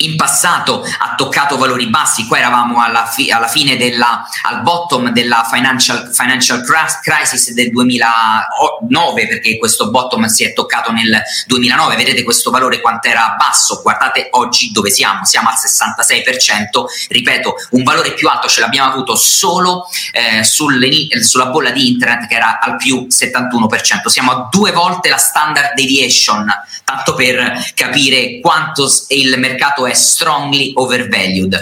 in 0.00 0.16
passato 0.16 0.82
ha 0.82 1.14
toccato 1.16 1.56
valori 1.56 1.88
bassi, 1.88 2.26
qua 2.26 2.38
eravamo 2.38 2.80
alla, 2.82 3.06
fi- 3.06 3.30
alla 3.30 3.48
fine 3.48 3.76
della, 3.76 4.24
al 4.42 4.62
bottom 4.62 5.10
della 5.10 5.46
financial, 5.50 6.10
financial 6.12 6.62
crisis 7.02 7.52
del 7.52 7.70
2009 7.70 9.26
perché 9.26 9.58
questo 9.58 9.90
bottom 9.90 10.26
si 10.26 10.44
è 10.44 10.52
toccato 10.52 10.92
nel 10.92 11.20
2009, 11.46 11.96
vedete 11.96 12.22
questo 12.22 12.50
valore 12.50 12.80
quanto 12.80 13.08
era 13.08 13.34
basso, 13.36 13.80
guardate 13.82 14.28
oggi 14.32 14.70
dove 14.70 14.90
siamo, 14.90 15.24
siamo 15.24 15.48
al 15.48 15.56
66%, 15.56 16.84
ripeto 17.08 17.54
un 17.70 17.82
valore 17.82 18.14
più 18.14 18.28
alto 18.28 18.48
ce 18.48 18.60
l'abbiamo 18.60 18.92
avuto 18.92 19.16
solo 19.16 19.88
eh, 20.12 20.44
sulla 20.44 21.46
bolla 21.46 21.70
di 21.70 21.88
internet 21.88 22.28
che 22.28 22.36
era 22.36 22.60
al 22.60 22.76
più 22.76 23.08
71%, 23.10 24.06
siamo 24.06 24.30
a 24.30 24.48
due 24.50 24.70
volte 24.70 25.08
la 25.08 25.16
standard 25.16 25.74
deviation, 25.74 26.46
tanto 26.84 27.14
per 27.14 27.72
capire 27.74 28.38
quanto 28.40 28.88
il 29.08 29.38
mercato 29.38 29.86
è 29.86 29.87
strongly 29.94 30.72
overvalued. 30.74 31.58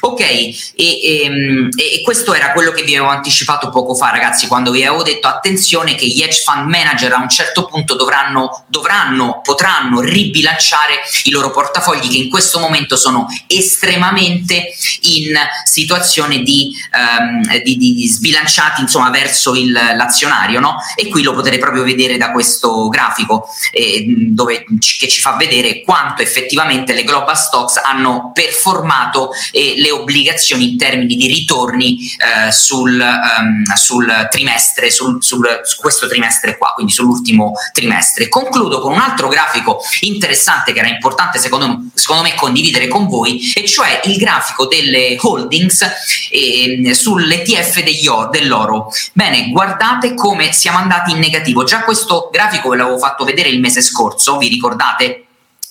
Ok, 0.00 0.20
e, 0.20 0.54
e, 0.76 1.22
ehm, 1.24 1.68
e, 1.76 2.02
questo 2.02 2.34
era 2.34 2.52
quello 2.52 2.70
che 2.70 2.82
vi 2.82 2.94
avevo 2.94 3.10
anticipato 3.10 3.70
poco 3.70 3.94
fa, 3.94 4.10
ragazzi, 4.10 4.46
quando 4.46 4.70
vi 4.70 4.84
avevo 4.84 5.02
detto 5.02 5.26
attenzione 5.26 5.94
che 5.94 6.06
gli 6.06 6.22
hedge 6.22 6.42
fund 6.44 6.68
manager 6.68 7.12
a 7.12 7.20
un 7.20 7.28
certo 7.28 7.66
punto 7.66 7.94
dovranno, 7.94 8.64
dovranno 8.68 9.40
potranno 9.42 10.00
ribilanciare 10.00 11.00
i 11.24 11.30
loro 11.30 11.50
portafogli 11.50 12.08
che 12.08 12.16
in 12.16 12.30
questo 12.30 12.58
momento 12.58 12.96
sono 12.96 13.26
estremamente 13.46 14.72
in 15.00 15.34
situazione 15.64 16.42
di, 16.42 16.72
um, 16.92 17.62
di, 17.62 17.76
di 17.76 18.08
sbilanciati 18.08 18.80
insomma, 18.80 19.10
verso 19.10 19.54
il, 19.54 19.72
l'azionario, 19.72 20.60
no? 20.60 20.76
E 20.94 21.08
qui 21.08 21.22
lo 21.22 21.34
potete 21.34 21.58
proprio 21.58 21.82
vedere 21.82 22.16
da 22.16 22.30
questo 22.30 22.88
grafico 22.88 23.48
eh, 23.72 24.04
dove, 24.06 24.64
che 24.98 25.08
ci 25.08 25.20
fa 25.20 25.36
vedere 25.36 25.82
quanto 25.82 26.22
effettivamente 26.22 26.92
le 26.92 27.04
global 27.04 27.36
stocks 27.68 27.76
hanno 27.76 28.30
performato 28.32 29.30
eh, 29.52 29.74
le 29.76 29.90
obbligazioni 29.90 30.72
in 30.72 30.78
termini 30.78 31.14
di 31.14 31.26
ritorni 31.26 31.98
eh, 32.16 32.50
sul, 32.50 32.98
um, 32.98 33.62
sul, 33.74 34.28
trimestre, 34.30 34.90
sul, 34.90 35.22
sul, 35.22 35.60
su 35.64 35.80
questo 35.80 36.08
trimestre 36.08 36.56
qua, 36.56 36.72
quindi 36.74 36.92
sull'ultimo 36.92 37.52
trimestre. 37.72 38.28
Concludo 38.28 38.80
con 38.80 38.92
un 38.92 39.00
altro 39.00 39.28
grafico 39.28 39.80
interessante 40.00 40.72
che 40.72 40.78
era 40.78 40.88
importante 40.88 41.38
secondo, 41.38 41.84
secondo 41.94 42.22
me 42.22 42.34
condividere 42.34 42.88
con 42.88 43.06
voi, 43.06 43.52
e 43.54 43.66
cioè 43.66 44.00
il 44.04 44.16
grafico 44.16 44.66
delle 44.66 45.16
holdings 45.20 45.86
eh, 46.30 46.94
sull'ETF 46.94 47.82
dell'oro. 48.30 48.90
Bene, 49.12 49.50
guardate 49.50 50.14
come 50.14 50.52
siamo 50.52 50.78
andati 50.78 51.12
in 51.12 51.18
negativo. 51.18 51.64
Già 51.64 51.82
questo 51.82 52.30
grafico 52.32 52.70
ve 52.70 52.76
l'avevo 52.76 52.98
fatto 52.98 53.24
vedere 53.24 53.48
il 53.48 53.60
mese 53.60 53.82
scorso, 53.82 54.38
vi 54.38 54.48
ricordate? 54.48 55.27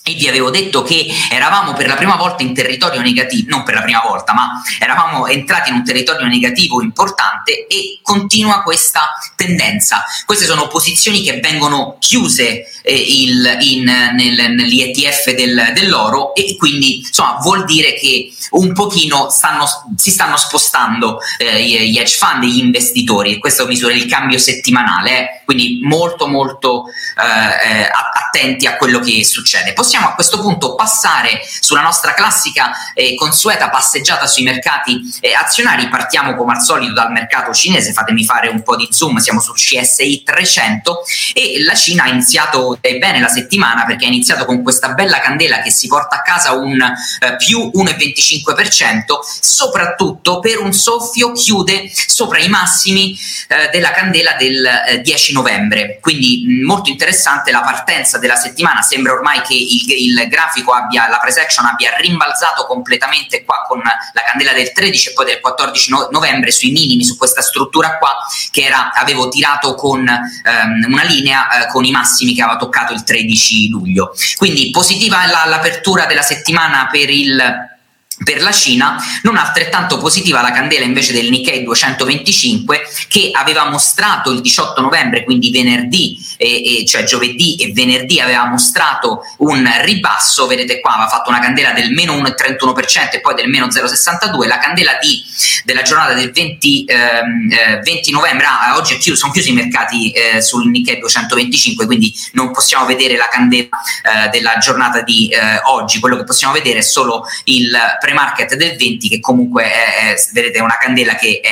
E 0.08 0.14
vi 0.14 0.26
avevo 0.28 0.50
detto 0.50 0.82
che 0.82 1.06
eravamo 1.30 1.74
per 1.74 1.86
la 1.86 1.94
prima 1.94 2.16
volta 2.16 2.42
in 2.42 2.54
territorio 2.54 3.02
negativo, 3.02 3.50
non 3.50 3.62
per 3.62 3.74
la 3.74 3.82
prima 3.82 4.02
volta, 4.06 4.32
ma 4.32 4.62
eravamo 4.78 5.26
entrati 5.26 5.70
in 5.70 5.76
un 5.76 5.84
territorio 5.84 6.26
negativo 6.26 6.80
importante 6.82 7.66
e 7.66 7.98
continua 8.02 8.62
questa 8.62 9.10
tendenza. 9.36 10.02
Queste 10.24 10.46
sono 10.46 10.66
posizioni 10.68 11.22
che 11.22 11.40
vengono 11.40 11.96
chiuse 11.98 12.64
eh, 12.82 12.94
il, 12.94 13.58
in, 13.60 13.84
nel, 13.84 14.52
negli 14.52 14.80
ETF 14.80 15.32
del, 15.32 15.72
dell'oro 15.74 16.34
e 16.34 16.56
quindi 16.56 16.98
insomma 16.98 17.38
vuol 17.42 17.64
dire 17.64 17.94
che 17.94 18.32
un 18.50 18.72
pochino 18.72 19.28
stanno, 19.28 19.66
si 19.96 20.10
stanno 20.10 20.36
spostando 20.36 21.20
eh, 21.36 21.62
gli 21.62 21.98
hedge 21.98 22.16
fund, 22.16 22.44
gli 22.44 22.58
investitori, 22.58 23.38
questo 23.38 23.66
misura 23.66 23.92
il 23.92 24.06
cambio 24.06 24.38
settimanale, 24.38 25.10
eh, 25.10 25.42
quindi 25.44 25.80
molto 25.82 26.26
molto 26.26 26.84
eh, 26.86 27.82
eh 27.82 27.90
attenti 28.28 28.66
a 28.66 28.76
quello 28.76 29.00
che 29.00 29.24
succede. 29.24 29.72
Possiamo 29.72 29.97
a 30.06 30.14
questo 30.14 30.40
punto 30.40 30.74
passare 30.74 31.40
sulla 31.60 31.82
nostra 31.82 32.14
classica 32.14 32.70
e 32.94 33.14
consueta 33.14 33.68
passeggiata 33.68 34.26
sui 34.26 34.42
mercati 34.44 35.00
eh, 35.20 35.34
azionari, 35.34 35.88
partiamo 35.88 36.34
come 36.34 36.52
al 36.52 36.62
solito 36.62 36.92
dal 36.92 37.10
mercato 37.10 37.52
cinese, 37.52 37.92
fatemi 37.92 38.24
fare 38.24 38.48
un 38.48 38.62
po' 38.62 38.76
di 38.76 38.88
zoom, 38.90 39.18
siamo 39.18 39.40
sul 39.40 39.56
CSI 39.56 40.22
300 40.22 41.02
e 41.34 41.62
la 41.64 41.74
Cina 41.74 42.04
ha 42.04 42.08
iniziato 42.08 42.78
eh, 42.80 42.98
bene 42.98 43.20
la 43.20 43.28
settimana 43.28 43.84
perché 43.84 44.04
ha 44.04 44.08
iniziato 44.08 44.44
con 44.44 44.62
questa 44.62 44.90
bella 44.90 45.20
candela 45.20 45.60
che 45.60 45.70
si 45.70 45.86
porta 45.86 46.16
a 46.16 46.22
casa 46.22 46.52
un 46.52 46.80
eh, 46.80 47.36
più 47.36 47.70
1,25%, 47.74 49.00
soprattutto 49.40 50.38
per 50.40 50.60
un 50.60 50.72
soffio 50.72 51.32
chiude 51.32 51.90
sopra 51.92 52.38
i 52.38 52.48
massimi 52.48 53.16
eh, 53.48 53.68
della 53.70 53.90
candela 53.90 54.34
del 54.34 55.00
10 55.02 55.30
eh, 55.30 55.34
novembre, 55.34 55.98
quindi 56.00 56.44
mh, 56.46 56.64
molto 56.64 56.90
interessante 56.90 57.50
la 57.50 57.60
partenza 57.60 58.18
della 58.18 58.36
settimana, 58.36 58.82
sembra 58.82 59.12
ormai 59.12 59.40
che 59.42 59.54
il, 59.54 59.87
il 59.92 60.26
grafico 60.28 60.72
abbia, 60.72 61.08
la 61.08 61.18
price 61.18 61.40
action 61.40 61.66
abbia 61.66 61.94
rimbalzato 61.96 62.66
completamente 62.66 63.44
qua 63.44 63.64
con 63.66 63.80
la 63.80 64.22
candela 64.26 64.52
del 64.52 64.72
13 64.72 65.08
e 65.08 65.12
poi 65.12 65.24
del 65.26 65.40
14 65.40 65.90
no- 65.90 66.08
novembre 66.10 66.50
sui 66.50 66.70
minimi, 66.70 67.04
su 67.04 67.16
questa 67.16 67.42
struttura 67.42 67.98
qua 67.98 68.16
che 68.50 68.62
era, 68.62 68.92
avevo 68.92 69.28
tirato 69.28 69.74
con 69.74 70.00
um, 70.00 70.92
una 70.92 71.02
linea 71.04 71.48
uh, 71.48 71.72
con 71.72 71.84
i 71.84 71.90
massimi 71.90 72.34
che 72.34 72.42
aveva 72.42 72.58
toccato 72.58 72.92
il 72.92 73.04
13 73.04 73.68
luglio. 73.68 74.14
Quindi 74.36 74.70
positiva 74.70 75.26
la, 75.26 75.44
l'apertura 75.46 76.06
della 76.06 76.22
settimana 76.22 76.88
per 76.90 77.10
il 77.10 77.76
per 78.24 78.42
la 78.42 78.52
Cina, 78.52 78.96
non 79.22 79.36
altrettanto 79.36 79.98
positiva 79.98 80.42
la 80.42 80.50
candela 80.50 80.84
invece 80.84 81.12
del 81.12 81.30
Nikkei 81.30 81.62
225 81.64 82.82
che 83.08 83.30
aveva 83.32 83.68
mostrato 83.68 84.30
il 84.30 84.40
18 84.40 84.80
novembre, 84.80 85.24
quindi 85.24 85.50
venerdì, 85.50 86.18
eh, 86.36 86.80
eh, 86.80 86.84
cioè 86.84 87.04
giovedì 87.04 87.56
e 87.56 87.72
venerdì 87.72 88.20
aveva 88.20 88.46
mostrato 88.46 89.22
un 89.38 89.68
ribasso, 89.82 90.46
vedete 90.46 90.80
qua 90.80 90.94
aveva 90.94 91.08
fatto 91.08 91.30
una 91.30 91.38
candela 91.38 91.72
del 91.72 91.90
meno 91.92 92.14
1,31% 92.16 93.10
e 93.12 93.20
poi 93.20 93.34
del 93.34 93.48
meno 93.48 93.66
0,62, 93.66 94.46
la 94.46 94.58
candela 94.58 94.98
di, 95.00 95.22
della 95.64 95.82
giornata 95.82 96.12
del 96.14 96.32
20, 96.32 96.84
ehm, 96.84 97.52
eh, 97.52 97.80
20 97.82 98.10
novembre, 98.10 98.46
ah, 98.46 98.76
oggi 98.76 98.96
chiuso, 98.98 99.20
sono 99.20 99.32
chiusi 99.32 99.50
i 99.50 99.54
mercati 99.54 100.10
eh, 100.10 100.42
sul 100.42 100.68
Nikkei 100.68 100.98
225, 100.98 101.86
quindi 101.86 102.14
non 102.32 102.50
possiamo 102.50 102.84
vedere 102.84 103.16
la 103.16 103.28
candela 103.30 103.68
eh, 104.02 104.28
della 104.30 104.56
giornata 104.58 105.02
di 105.02 105.28
eh, 105.28 105.60
oggi, 105.64 106.00
quello 106.00 106.16
che 106.16 106.24
possiamo 106.24 106.52
vedere 106.52 106.78
è 106.78 106.82
solo 106.82 107.24
il 107.44 107.76
pre-market 108.08 108.54
del 108.56 108.76
20 108.76 109.08
che 109.08 109.20
comunque 109.20 109.64
è, 109.64 110.12
è, 110.12 110.14
vedete, 110.32 110.60
una 110.60 110.78
candela 110.78 111.14
che 111.14 111.40
è, 111.42 111.48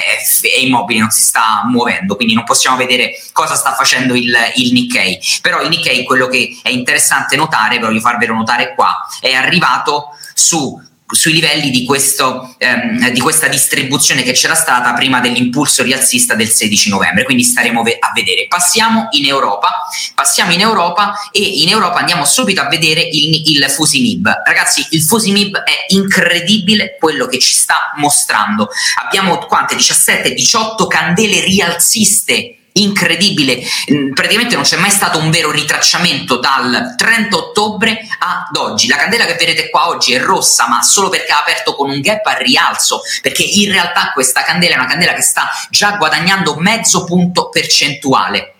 è, 0.48 0.60
immobile, 0.60 1.00
non 1.00 1.10
si 1.10 1.22
sta 1.22 1.62
muovendo, 1.66 2.16
quindi 2.16 2.34
non 2.34 2.44
possiamo 2.44 2.76
vedere 2.76 3.12
cosa 3.32 3.54
sta 3.54 3.74
facendo 3.74 4.14
il, 4.14 4.34
il 4.54 4.72
Nikkei. 4.72 5.18
Però 5.42 5.60
il 5.60 5.68
Nikkei, 5.68 6.04
quello 6.04 6.28
che 6.28 6.58
è 6.62 6.70
interessante 6.70 7.36
notare, 7.36 7.78
voglio 7.78 8.00
farvelo 8.00 8.34
notare 8.34 8.74
qua, 8.74 9.06
è 9.20 9.32
arrivato 9.32 10.16
su 10.34 10.80
sui 11.08 11.32
livelli 11.32 11.70
di, 11.70 11.84
questo, 11.84 12.56
ehm, 12.58 13.10
di, 13.10 13.20
questa 13.20 13.46
distribuzione 13.46 14.22
che 14.22 14.32
c'era 14.32 14.54
stata 14.54 14.92
prima 14.94 15.20
dell'impulso 15.20 15.82
rialzista 15.82 16.34
del 16.34 16.48
16 16.48 16.90
novembre, 16.90 17.24
quindi 17.24 17.44
staremo 17.44 17.80
a 17.80 18.12
vedere. 18.12 18.46
Passiamo 18.48 19.06
in 19.10 19.26
Europa, 19.26 19.86
passiamo 20.14 20.52
in 20.52 20.60
Europa 20.60 21.14
e 21.30 21.40
in 21.40 21.68
Europa 21.68 21.98
andiamo 21.98 22.24
subito 22.24 22.60
a 22.60 22.68
vedere 22.68 23.02
il, 23.02 23.42
il 23.46 23.70
Fusimib. 23.70 24.42
Ragazzi, 24.44 24.84
il 24.90 25.02
Fusimib 25.02 25.56
è 25.58 25.86
incredibile 25.88 26.96
quello 26.98 27.26
che 27.26 27.38
ci 27.38 27.54
sta 27.54 27.92
mostrando. 27.96 28.68
Abbiamo 29.04 29.38
quante? 29.46 29.76
17, 29.76 30.34
18 30.34 30.86
candele 30.86 31.40
rialziste 31.40 32.55
incredibile, 32.78 33.60
mm, 33.92 34.12
praticamente 34.12 34.54
non 34.54 34.64
c'è 34.64 34.76
mai 34.76 34.90
stato 34.90 35.18
un 35.18 35.30
vero 35.30 35.50
ritracciamento 35.50 36.38
dal 36.38 36.94
30 36.96 37.36
ottobre 37.36 38.06
ad 38.18 38.56
oggi. 38.56 38.88
La 38.88 38.96
candela 38.96 39.24
che 39.24 39.34
vedete 39.34 39.70
qua 39.70 39.88
oggi 39.88 40.12
è 40.12 40.20
rossa, 40.20 40.68
ma 40.68 40.82
solo 40.82 41.08
perché 41.08 41.32
ha 41.32 41.40
aperto 41.40 41.74
con 41.74 41.90
un 41.90 42.00
gap 42.00 42.26
a 42.26 42.36
rialzo, 42.36 43.00
perché 43.22 43.42
in 43.42 43.70
realtà 43.70 44.10
questa 44.12 44.42
candela 44.42 44.74
è 44.74 44.78
una 44.78 44.88
candela 44.88 45.14
che 45.14 45.22
sta 45.22 45.48
già 45.70 45.92
guadagnando 45.92 46.56
mezzo 46.56 47.04
punto 47.04 47.48
percentuale 47.48 48.55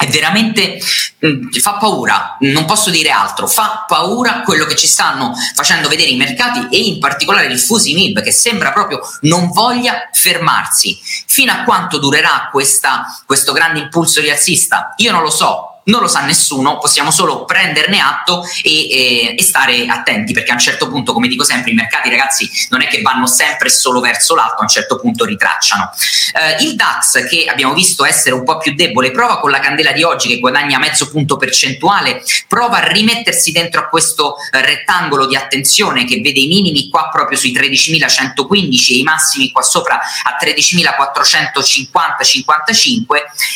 è 0.00 0.08
veramente 0.08 0.80
mm, 1.26 1.50
fa 1.60 1.74
paura, 1.74 2.38
non 2.40 2.64
posso 2.64 2.88
dire 2.88 3.10
altro, 3.10 3.46
fa 3.46 3.84
paura 3.86 4.40
quello 4.40 4.64
che 4.64 4.74
ci 4.74 4.86
stanno 4.86 5.34
facendo 5.54 5.88
vedere 5.88 6.08
i 6.08 6.16
mercati 6.16 6.68
e 6.74 6.78
in 6.78 6.98
particolare 6.98 7.48
il 7.48 7.58
Fusimib 7.58 8.22
che 8.22 8.32
sembra 8.32 8.72
proprio 8.72 9.00
non 9.22 9.50
voglia 9.50 10.08
fermarsi. 10.10 10.98
Fino 11.26 11.52
a 11.52 11.64
quanto 11.64 11.98
durerà 11.98 12.48
questa, 12.50 13.04
questo 13.26 13.52
grande 13.52 13.80
impulso 13.80 14.22
rialzista? 14.22 14.94
Io 14.96 15.12
non 15.12 15.20
lo 15.20 15.30
so, 15.30 15.69
non 15.90 16.00
lo 16.00 16.08
sa 16.08 16.20
nessuno, 16.20 16.78
possiamo 16.78 17.10
solo 17.10 17.44
prenderne 17.44 18.00
atto 18.00 18.44
e, 18.62 18.90
e, 18.90 19.34
e, 19.36 19.42
stare 19.42 19.84
attenti 19.86 20.32
perché 20.32 20.52
a 20.52 20.54
un 20.54 20.60
certo 20.60 20.88
punto, 20.88 21.12
come 21.12 21.28
dico 21.28 21.44
sempre, 21.44 21.72
i 21.72 21.74
mercati 21.74 22.08
ragazzi 22.08 22.48
non 22.70 22.80
è 22.80 22.86
che 22.86 23.02
vanno 23.02 23.26
sempre 23.26 23.68
solo 23.68 24.00
verso 24.00 24.34
l'alto, 24.34 24.60
a 24.60 24.62
un 24.62 24.68
certo 24.68 24.98
punto 24.98 25.24
ritracciano. 25.24 25.90
Eh, 26.32 26.62
il 26.64 26.76
DAX 26.76 27.28
che 27.28 27.46
abbiamo 27.48 27.74
visto 27.74 28.04
essere 28.04 28.34
un 28.34 28.44
po' 28.44 28.58
più 28.58 28.74
debole, 28.74 29.10
prova 29.10 29.40
con 29.40 29.50
la 29.50 29.58
candela 29.58 29.90
di 29.92 30.04
oggi 30.04 30.28
che 30.28 30.38
guadagna 30.38 30.78
mezzo 30.78 31.10
punto 31.10 31.36
percentuale, 31.36 32.22
prova 32.46 32.76
a 32.78 32.86
rimettersi 32.86 33.50
dentro 33.50 33.80
a 33.80 33.88
questo 33.88 34.36
eh, 34.52 34.64
rettangolo 34.64 35.26
di 35.26 35.34
attenzione 35.34 36.04
che 36.04 36.20
vede 36.20 36.38
i 36.38 36.46
minimi 36.46 36.88
qua 36.88 37.08
proprio 37.10 37.36
sui 37.36 37.52
13.115 37.52 38.92
e 38.92 38.98
i 38.98 39.02
massimi 39.02 39.50
qua 39.50 39.62
sopra 39.62 39.98
a 39.98 40.36
13.450-55, 40.40 43.02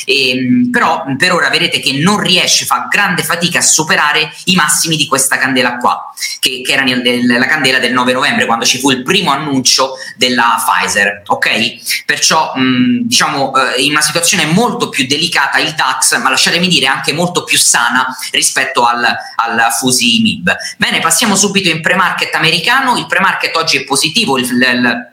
ehm, 0.05 0.71
però 0.71 1.05
per 1.17 1.33
ora 1.33 1.49
vedete 1.49 1.79
che 1.79 1.93
non 1.93 2.23
riesce, 2.25 2.65
fa 2.65 2.89
grande 2.91 3.23
fatica 3.23 3.59
a 3.59 3.63
superare 3.63 4.33
i 4.45 4.55
massimi 4.55 4.97
di 4.97 5.07
questa 5.07 5.39
candela 5.39 5.77
qua, 5.77 6.13
che, 6.41 6.63
che 6.63 6.73
era 6.73 6.83
nel, 6.83 7.27
la 7.27 7.47
candela 7.47 7.79
del 7.79 7.93
9 7.93 8.13
novembre, 8.13 8.47
quando 8.47 8.65
ci 8.65 8.79
fu 8.79 8.91
il 8.91 9.03
primo 9.03 9.31
annuncio 9.31 9.95
della 10.17 10.63
Pfizer, 10.65 11.23
ok? 11.27 12.05
Perciò 12.05 12.53
mh, 12.55 13.07
diciamo 13.07 13.53
eh, 13.55 13.83
in 13.83 13.93
una 13.93 14.01
situazione 14.01 14.47
molto 14.47 14.89
più 14.89 15.07
delicata 15.07 15.59
il 15.59 15.75
DAX, 15.75 16.19
ma 16.21 16.31
lasciatemi 16.31 16.69
dire 16.69 16.87
anche 16.87 17.13
molto 17.13 17.45
più 17.45 17.59
sana 17.59 18.07
rispetto 18.33 18.85
al, 18.85 19.05
al 19.05 19.73
Fusi 19.79 20.21
MIB. 20.21 20.57
Bene, 20.77 21.01
passiamo 21.01 21.37
subito 21.37 21.69
in 21.69 21.81
pre-market 21.81 22.35
americano, 22.35 22.97
il 22.97 23.07
pre-market 23.07 23.55
oggi 23.57 23.79
è 23.79 23.85
positivo, 23.85 24.39
il, 24.39 24.51
il 24.51 25.13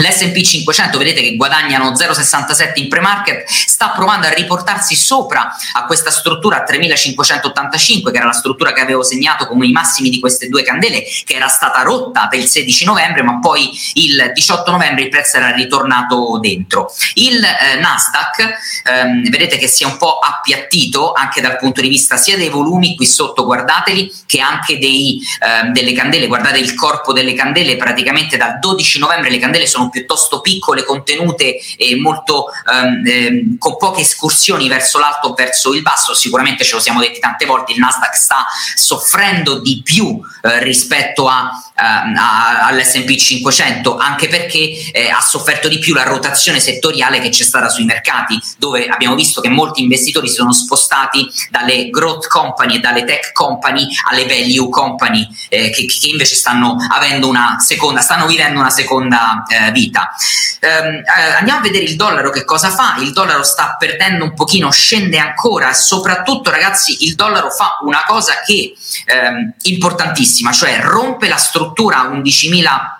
L'SP 0.00 0.40
500 0.40 0.96
vedete 0.96 1.20
che 1.20 1.36
guadagnano 1.36 1.92
0,67 1.92 2.72
in 2.76 2.88
pre-market, 2.88 3.44
sta 3.46 3.90
provando 3.90 4.26
a 4.26 4.30
riportarsi 4.30 4.94
sopra 4.94 5.54
a 5.72 5.84
questa 5.84 6.10
struttura 6.10 6.62
3585, 6.62 8.10
che 8.10 8.16
era 8.16 8.26
la 8.26 8.32
struttura 8.32 8.72
che 8.72 8.80
avevo 8.80 9.02
segnato 9.02 9.46
come 9.46 9.66
i 9.66 9.72
massimi 9.72 10.08
di 10.08 10.18
queste 10.18 10.48
due 10.48 10.62
candele, 10.62 11.04
che 11.24 11.34
era 11.34 11.48
stata 11.48 11.82
rotta 11.82 12.28
per 12.28 12.38
il 12.38 12.48
16 12.48 12.84
novembre, 12.86 13.22
ma 13.22 13.38
poi 13.40 13.70
il 13.94 14.30
18 14.32 14.70
novembre 14.70 15.02
il 15.02 15.10
prezzo 15.10 15.36
era 15.36 15.50
ritornato 15.50 16.38
dentro. 16.40 16.92
Il 17.14 17.42
eh, 17.42 17.78
Nasdaq, 17.78 18.48
ehm, 18.84 19.28
vedete 19.28 19.58
che 19.58 19.68
si 19.68 19.82
è 19.82 19.86
un 19.86 19.98
po' 19.98 20.18
appiattito 20.18 21.12
anche 21.12 21.42
dal 21.42 21.58
punto 21.58 21.82
di 21.82 21.88
vista 21.88 22.16
sia 22.16 22.36
dei 22.38 22.48
volumi 22.48 22.96
qui 22.96 23.06
sotto, 23.06 23.44
guardateli, 23.44 24.10
che 24.24 24.40
anche 24.40 24.78
dei, 24.78 25.20
ehm, 25.40 25.72
delle 25.72 25.92
candele. 25.92 26.26
Guardate 26.26 26.58
il 26.58 26.74
corpo 26.74 27.12
delle 27.12 27.34
candele, 27.34 27.76
praticamente 27.76 28.36
dal 28.38 28.58
12 28.58 28.98
novembre 28.98 29.30
le 29.30 29.38
candele 29.38 29.66
sono 29.66 29.89
piuttosto 29.90 30.40
piccole, 30.40 30.84
contenute 30.84 31.58
e 31.76 31.96
molto 31.96 32.46
ehm, 32.72 33.06
ehm, 33.06 33.58
con 33.58 33.76
poche 33.76 34.00
escursioni 34.00 34.68
verso 34.68 34.98
l'alto 34.98 35.28
o 35.28 35.34
verso 35.34 35.74
il 35.74 35.82
basso. 35.82 36.14
Sicuramente 36.14 36.64
ce 36.64 36.74
lo 36.74 36.80
siamo 36.80 37.00
detti 37.00 37.20
tante 37.20 37.46
volte, 37.46 37.72
il 37.72 37.78
Nasdaq 37.78 38.14
sta 38.14 38.46
soffrendo 38.74 39.60
di 39.60 39.82
più 39.84 40.20
eh, 40.42 40.62
rispetto 40.62 41.28
a 41.28 41.50
all'SP 41.80 43.14
500, 43.14 43.96
anche 43.96 44.28
perché 44.28 44.90
eh, 44.92 45.08
ha 45.08 45.20
sofferto 45.20 45.68
di 45.68 45.78
più 45.78 45.94
la 45.94 46.02
rotazione 46.02 46.60
settoriale 46.60 47.20
che 47.20 47.30
c'è 47.30 47.44
stata 47.44 47.68
sui 47.68 47.84
mercati, 47.84 48.40
dove 48.58 48.86
abbiamo 48.86 49.14
visto 49.14 49.40
che 49.40 49.48
molti 49.48 49.82
investitori 49.82 50.28
si 50.28 50.34
sono 50.34 50.52
spostati 50.52 51.28
dalle 51.50 51.88
growth 51.90 52.26
company 52.26 52.76
e 52.76 52.80
dalle 52.80 53.04
tech 53.04 53.32
company 53.32 53.88
alle 54.10 54.26
value 54.26 54.68
company, 54.68 55.26
eh, 55.48 55.70
che, 55.70 55.86
che, 55.86 56.08
invece 56.08 56.34
stanno 56.34 56.76
seconda, 57.58 58.00
stanno 58.00 58.26
vivendo 58.26 58.60
una 58.60 58.70
seconda 58.70 59.44
eh, 59.48 59.72
vita. 59.72 60.10
Ehm, 60.60 60.96
eh, 60.96 61.32
andiamo 61.38 61.60
a 61.60 61.62
vedere 61.62 61.84
il 61.84 61.96
dollaro 61.96 62.30
che 62.30 62.44
cosa 62.44 62.70
fa. 62.70 62.96
Il 62.98 63.12
dollaro 63.12 63.42
sta 63.42 63.76
perdendo 63.78 64.24
un 64.24 64.34
pochino, 64.34 64.70
scende 64.70 65.18
ancora, 65.18 65.72
soprattutto 65.72 66.50
ragazzi, 66.50 67.04
il 67.04 67.14
dollaro 67.14 67.50
fa 67.50 67.78
una 67.82 68.02
cosa 68.06 68.40
che 68.44 68.74
ehm, 69.06 69.54
importantissima, 69.62 70.52
cioè 70.52 70.80
rompe 70.80 71.28
la 71.28 71.36
struttura 71.36 71.69
struttura 71.70 72.10
11.000 72.10 72.98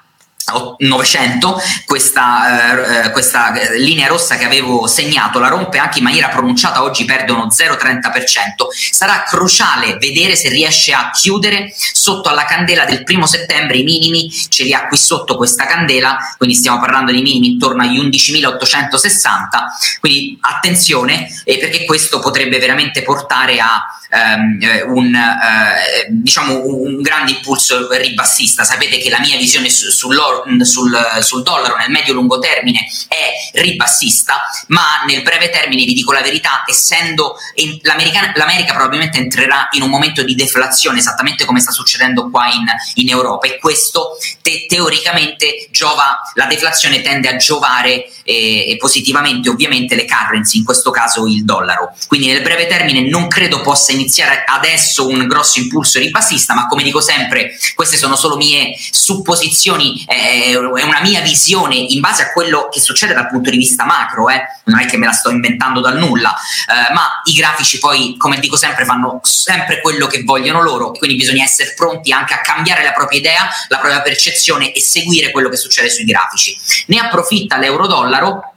900 0.78 1.60
questa, 1.84 3.04
eh, 3.04 3.10
questa, 3.12 3.52
linea 3.76 4.08
rossa 4.08 4.36
che 4.36 4.44
avevo 4.44 4.88
segnato 4.88 5.38
la 5.38 5.46
rompe 5.46 5.78
anche 5.78 5.98
in 5.98 6.04
maniera 6.04 6.28
pronunciata 6.28 6.82
oggi 6.82 7.04
perde 7.04 7.30
uno 7.30 7.46
0,30% 7.46 8.66
sarà 8.90 9.22
cruciale 9.22 9.96
vedere 9.98 10.34
se 10.34 10.48
riesce 10.48 10.92
a 10.92 11.10
chiudere 11.10 11.72
sotto 11.76 12.30
alla 12.30 12.46
candela 12.46 12.84
del 12.84 13.04
primo 13.04 13.26
settembre 13.26 13.76
i 13.76 13.84
minimi 13.84 14.28
ce 14.28 14.64
li 14.64 14.72
ha 14.72 14.88
qui 14.88 14.96
sotto 14.96 15.36
questa 15.36 15.66
candela 15.66 16.18
quindi 16.36 16.56
stiamo 16.56 16.80
parlando 16.80 17.12
di 17.12 17.22
minimi 17.22 17.52
intorno 17.52 17.82
agli 17.82 18.00
11.860 18.00 20.00
quindi 20.00 20.36
attenzione 20.40 21.39
eh, 21.50 21.58
perché 21.58 21.84
questo 21.84 22.20
potrebbe 22.20 22.58
veramente 22.58 23.02
portare 23.02 23.58
a 23.58 23.84
ehm, 24.08 24.58
eh, 24.60 24.82
un, 24.82 25.12
eh, 25.12 26.06
diciamo 26.08 26.64
un 26.64 27.00
grande 27.02 27.32
impulso 27.32 27.88
ribassista. 27.90 28.62
Sapete 28.62 28.98
che 28.98 29.10
la 29.10 29.18
mia 29.18 29.36
visione 29.36 29.68
su, 29.68 29.90
sul, 29.90 30.18
sul 31.20 31.42
dollaro 31.42 31.76
nel 31.76 31.90
medio-lungo 31.90 32.38
termine 32.38 32.86
è 33.08 33.58
ribassista, 33.58 34.40
ma 34.68 35.02
nel 35.06 35.22
breve 35.22 35.50
termine 35.50 35.84
vi 35.84 35.94
dico 35.94 36.12
la 36.12 36.20
verità, 36.20 36.62
essendo 36.66 37.36
l'America, 37.82 38.32
l'America 38.36 38.72
probabilmente 38.72 39.18
entrerà 39.18 39.68
in 39.72 39.82
un 39.82 39.90
momento 39.90 40.22
di 40.22 40.34
deflazione, 40.36 40.98
esattamente 40.98 41.44
come 41.44 41.60
sta 41.60 41.72
succedendo 41.72 42.30
qua 42.30 42.46
in, 42.46 42.66
in 42.94 43.08
Europa, 43.08 43.48
e 43.48 43.58
questo 43.58 44.16
te, 44.42 44.66
teoricamente 44.68 45.68
giova, 45.70 46.20
la 46.34 46.46
deflazione 46.46 47.00
tende 47.00 47.28
a 47.28 47.36
giovare 47.36 48.08
eh, 48.22 48.76
positivamente 48.78 49.48
ovviamente 49.48 49.96
le 49.96 50.04
currency, 50.04 50.58
in 50.58 50.64
questo 50.64 50.90
caso 50.90 51.26
il 51.26 51.39
dollaro. 51.44 51.94
Quindi 52.06 52.28
nel 52.28 52.42
breve 52.42 52.66
termine 52.66 53.08
non 53.08 53.28
credo 53.28 53.60
possa 53.60 53.92
iniziare 53.92 54.44
adesso 54.46 55.06
un 55.06 55.26
grosso 55.26 55.58
impulso 55.58 55.98
ribassista, 55.98 56.54
ma 56.54 56.66
come 56.66 56.82
dico 56.82 57.00
sempre, 57.00 57.56
queste 57.74 57.96
sono 57.96 58.16
solo 58.16 58.36
mie 58.36 58.76
supposizioni. 58.90 60.04
Eh, 60.06 60.52
è 60.52 60.82
una 60.84 61.00
mia 61.02 61.20
visione 61.20 61.74
in 61.76 62.00
base 62.00 62.22
a 62.22 62.32
quello 62.32 62.68
che 62.70 62.80
succede 62.80 63.14
dal 63.14 63.28
punto 63.28 63.50
di 63.50 63.56
vista 63.56 63.84
macro, 63.84 64.28
eh? 64.28 64.42
non 64.64 64.80
è 64.80 64.86
che 64.86 64.96
me 64.96 65.06
la 65.06 65.12
sto 65.12 65.30
inventando 65.30 65.80
dal 65.80 65.98
nulla, 65.98 66.34
eh, 66.34 66.92
ma 66.92 67.20
i 67.24 67.32
grafici 67.32 67.78
poi, 67.78 68.16
come 68.16 68.38
dico 68.38 68.56
sempre, 68.56 68.84
fanno 68.84 69.20
sempre 69.22 69.80
quello 69.80 70.06
che 70.06 70.22
vogliono 70.22 70.62
loro, 70.62 70.92
quindi 70.92 71.16
bisogna 71.16 71.44
essere 71.44 71.74
pronti 71.74 72.12
anche 72.12 72.34
a 72.34 72.40
cambiare 72.40 72.84
la 72.84 72.92
propria 72.92 73.18
idea, 73.18 73.48
la 73.68 73.78
propria 73.78 74.00
percezione 74.00 74.72
e 74.72 74.80
seguire 74.80 75.30
quello 75.30 75.48
che 75.48 75.56
succede 75.56 75.90
sui 75.90 76.04
grafici. 76.04 76.58
Ne 76.86 76.98
approfitta 76.98 77.58
l'euro-dollaro 77.58 78.49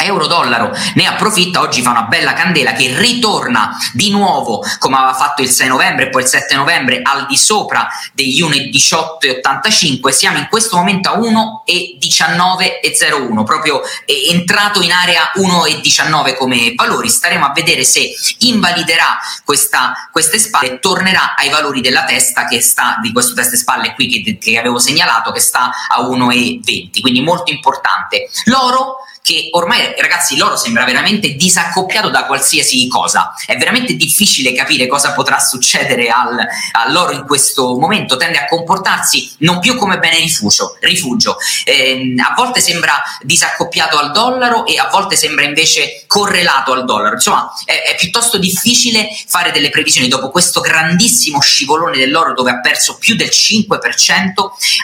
euro-dollaro 0.00 0.70
ne 0.94 1.06
approfitta, 1.06 1.60
oggi 1.60 1.82
fa 1.82 1.90
una 1.90 2.02
bella 2.02 2.32
candela 2.32 2.72
che 2.72 2.96
ritorna 2.96 3.76
di 3.92 4.10
nuovo 4.10 4.64
come 4.78 4.96
aveva 4.96 5.14
fatto 5.14 5.42
il 5.42 5.50
6 5.50 5.68
novembre 5.68 6.06
e 6.06 6.10
poi 6.10 6.22
il 6.22 6.28
7 6.28 6.54
novembre 6.54 7.02
al 7.02 7.26
di 7.26 7.36
sopra 7.36 7.88
degli 8.12 8.40
1,18,85 8.42 10.10
siamo 10.10 10.38
in 10.38 10.46
questo 10.48 10.76
momento 10.76 11.10
a 11.10 11.18
1,19,01 11.18 13.44
proprio 13.44 13.82
è 14.04 14.12
entrato 14.30 14.80
in 14.80 14.92
area 14.92 15.32
1,19 15.36 16.36
come 16.36 16.74
valori. 16.74 17.08
Staremo 17.08 17.46
a 17.46 17.52
vedere 17.52 17.82
se 17.84 18.14
invaliderà 18.38 19.18
questa, 19.44 20.08
queste 20.12 20.38
spalle 20.38 20.74
e 20.74 20.78
tornerà 20.78 21.34
ai 21.34 21.50
valori 21.50 21.80
della 21.80 22.04
testa 22.04 22.46
che 22.46 22.60
sta 22.60 22.98
di 23.02 23.10
questo 23.12 23.34
testa 23.34 23.54
e 23.54 23.58
spalle 23.58 23.94
qui 23.94 24.22
che, 24.22 24.38
che 24.38 24.58
avevo 24.58 24.78
segnalato 24.78 25.32
che 25.32 25.40
sta 25.40 25.70
a 25.88 26.02
1,20 26.02 27.00
quindi 27.00 27.20
molto 27.20 27.50
importante. 27.50 28.28
L'oro 28.44 28.98
che 29.28 29.48
ormai 29.50 29.94
ragazzi 29.98 30.38
l'oro 30.38 30.56
sembra 30.56 30.84
veramente 30.84 31.34
disaccoppiato 31.34 32.08
da 32.08 32.24
qualsiasi 32.24 32.88
cosa, 32.88 33.34
è 33.44 33.56
veramente 33.58 33.94
difficile 33.94 34.54
capire 34.54 34.86
cosa 34.86 35.12
potrà 35.12 35.38
succedere 35.38 36.08
al, 36.08 36.38
all'oro 36.72 37.12
in 37.12 37.26
questo 37.26 37.76
momento, 37.76 38.16
tende 38.16 38.38
a 38.38 38.46
comportarsi 38.46 39.34
non 39.38 39.60
più 39.60 39.76
come 39.76 39.98
bene 39.98 40.18
rifugio, 40.18 40.78
rifugio. 40.80 41.36
Eh, 41.64 42.14
a 42.16 42.32
volte 42.34 42.60
sembra 42.60 43.02
disaccoppiato 43.20 43.98
al 43.98 44.12
dollaro 44.12 44.64
e 44.64 44.78
a 44.78 44.88
volte 44.90 45.14
sembra 45.14 45.44
invece 45.44 46.04
correlato 46.06 46.72
al 46.72 46.86
dollaro, 46.86 47.16
insomma 47.16 47.52
è, 47.66 47.82
è 47.90 47.96
piuttosto 47.96 48.38
difficile 48.38 49.08
fare 49.26 49.50
delle 49.50 49.68
previsioni. 49.68 50.08
Dopo 50.08 50.30
questo 50.30 50.60
grandissimo 50.60 51.40
scivolone 51.40 51.98
dell'oro 51.98 52.32
dove 52.32 52.50
ha 52.50 52.60
perso 52.60 52.96
più 52.96 53.14
del 53.14 53.28
5%, 53.28 53.68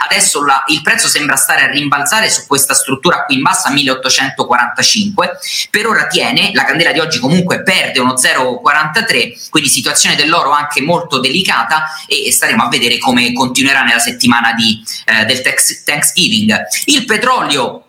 adesso 0.05 0.45
la, 0.45 0.65
il 0.67 0.83
prezzo 0.83 1.09
sembra 1.09 1.37
stare 1.37 1.63
a 1.63 1.71
rimbalzare 1.71 2.29
su 2.29 2.47
questa 2.47 2.75
struttura 2.75 3.25
qui 3.25 3.37
in 3.37 3.43
basso 3.43 3.69
a 3.69 3.71
1800 3.71 4.34
145, 4.35 5.39
per 5.71 5.87
ora 5.87 6.07
tiene, 6.07 6.51
la 6.53 6.65
candela 6.65 6.93
di 6.93 6.99
oggi 6.99 7.19
comunque 7.19 7.63
perde 7.63 8.01
uno 8.01 8.15
0,43, 8.15 9.49
quindi 9.51 9.69
situazione 9.69 10.17
dell'oro 10.17 10.51
anche 10.51 10.81
molto 10.83 11.21
delicata 11.21 11.85
e 12.07 12.31
staremo 12.33 12.65
a 12.65 12.69
vedere 12.69 12.99
come 12.99 13.33
continuerà 13.33 13.83
nella 13.83 13.99
settimana 13.99 14.53
di, 14.53 14.83
eh, 15.07 15.25
del 15.25 15.43
Thanksgiving. 15.85 16.67
Il 16.87 17.05
petrolio 17.05 17.84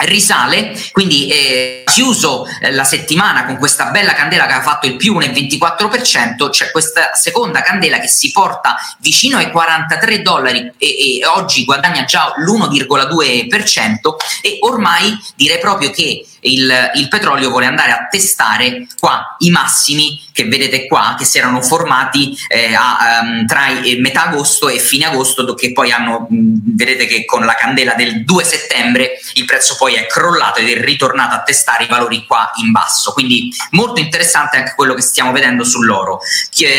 risale, 0.00 0.72
quindi 0.92 1.28
eh, 1.28 1.82
chiuso 1.84 2.46
eh, 2.60 2.72
la 2.72 2.84
settimana 2.84 3.44
con 3.44 3.56
questa 3.58 3.86
bella 3.86 4.14
candela 4.14 4.46
che 4.46 4.52
ha 4.52 4.62
fatto 4.62 4.86
il 4.86 4.96
più 4.96 5.18
1,24%, 5.18 6.50
c'è 6.50 6.70
questa 6.70 7.14
seconda 7.14 7.62
candela 7.62 7.98
che 7.98 8.08
si 8.08 8.30
porta 8.30 8.76
vicino 8.98 9.38
ai 9.38 9.50
43 9.50 10.22
dollari 10.22 10.72
e, 10.78 11.18
e 11.18 11.26
oggi 11.26 11.64
guadagna 11.64 12.04
già 12.04 12.32
l'1,2% 12.36 13.94
e 14.42 14.58
ormai 14.60 15.18
direi 15.34 15.58
proprio 15.58 15.90
che 15.90 16.24
il, 16.42 16.90
il, 16.94 17.08
petrolio 17.08 17.50
vuole 17.50 17.66
andare 17.66 17.90
a 17.92 18.06
testare 18.10 18.86
qua 18.98 19.36
i 19.40 19.50
massimi 19.50 20.22
che 20.32 20.44
vedete 20.44 20.86
qua 20.86 21.14
che 21.18 21.24
si 21.24 21.38
erano 21.38 21.60
formati 21.60 22.36
eh, 22.48 22.74
a, 22.74 23.20
um, 23.22 23.46
tra 23.46 23.68
eh, 23.68 23.98
metà 23.98 24.26
agosto 24.26 24.68
e 24.68 24.78
fine 24.78 25.06
agosto 25.06 25.54
che 25.54 25.72
poi 25.72 25.90
hanno 25.90 26.26
mh, 26.28 26.76
vedete 26.76 27.06
che 27.06 27.24
con 27.24 27.44
la 27.44 27.54
candela 27.54 27.94
del 27.94 28.24
2 28.24 28.44
settembre 28.44 29.12
il 29.34 29.44
prezzo 29.44 29.76
poi 29.76 29.94
è 29.94 30.06
crollato 30.06 30.60
ed 30.60 30.68
è 30.68 30.80
ritornato 30.82 31.34
a 31.34 31.42
testare 31.42 31.84
i 31.84 31.88
valori 31.88 32.24
qua 32.26 32.50
in 32.62 32.70
basso. 32.70 33.12
Quindi 33.12 33.52
molto 33.70 34.00
interessante 34.00 34.56
anche 34.56 34.74
quello 34.74 34.94
che 34.94 35.02
stiamo 35.02 35.32
vedendo 35.32 35.64
sull'oro 35.64 36.20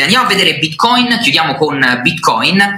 andiamo 0.02 0.24
a 0.24 0.28
vedere 0.28 0.58
bitcoin 0.58 1.18
chiudiamo 1.20 1.54
con 1.56 2.00
bitcoin 2.02 2.76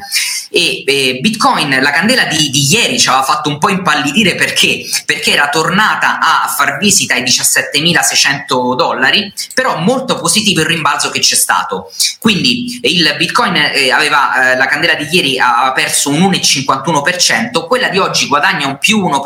e 0.55 0.85
eh, 0.87 1.19
Bitcoin, 1.21 1.81
la 1.83 1.91
candela 1.91 2.27
di, 2.27 2.49
di, 2.49 2.65
ieri 2.71 2.97
ci 3.01 3.09
aveva 3.09 3.25
fatto 3.25 3.49
un 3.49 3.59
po' 3.59 3.71
impallidire 3.71 4.37
perché? 4.37 4.85
Perché 5.05 5.33
era 5.33 5.49
tornata 5.49 6.21
a 6.21 6.47
far 6.47 6.79
visita 6.79 7.15
ai 7.15 7.25
17.600 7.25 8.77
dollari, 8.77 9.33
però 9.53 9.79
molto 9.79 10.17
positivo 10.17 10.61
il 10.61 10.67
rimbalzo 10.67 11.11
che 11.11 11.19
c'è 11.19 11.35
stato. 11.35 11.91
Quindi 12.21 12.79
il 12.83 13.15
Bitcoin 13.19 13.57
eh, 13.57 13.91
aveva, 13.91 14.53
eh, 14.53 14.57
la 14.57 14.67
candela 14.67 14.95
di 14.95 15.09
ieri 15.11 15.41
aveva 15.41 15.73
perso 15.73 16.11
un 16.11 16.21
1,51%, 16.31 17.67
quella 17.67 17.89
di 17.89 17.99
oggi 17.99 18.29
guadagna 18.29 18.69
un 18.69 18.79
più 18.79 19.05
1%, 19.05 19.21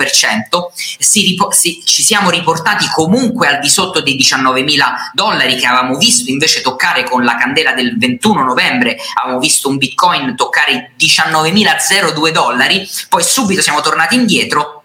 si 0.99 1.27
ripo- 1.27 1.51
si, 1.53 1.83
ci 1.85 2.03
siamo 2.03 2.31
riportati 2.31 2.87
comunque 2.91 3.49
al 3.49 3.59
di 3.59 3.69
sotto 3.69 4.01
dei 4.01 4.17
19.000 4.17 4.83
dollari 5.13 5.57
che 5.57 5.67
avevamo 5.67 5.99
visto 5.99 6.31
invece 6.31 6.63
toccare 6.63 7.05
con 7.05 7.23
la 7.23 7.37
candela 7.37 7.73
del 7.73 7.99
21 7.99 8.45
novembre, 8.45 8.97
avevamo 9.13 9.41
visto 9.41 9.69
un 9.69 9.77
Bitcoin 9.77 10.35
toccare 10.35 10.73
i 10.73 10.91
19.002 11.19 12.31
dollari, 12.31 12.89
poi 13.09 13.23
subito 13.23 13.61
siamo 13.61 13.81
tornati 13.81 14.15
indietro 14.15 14.78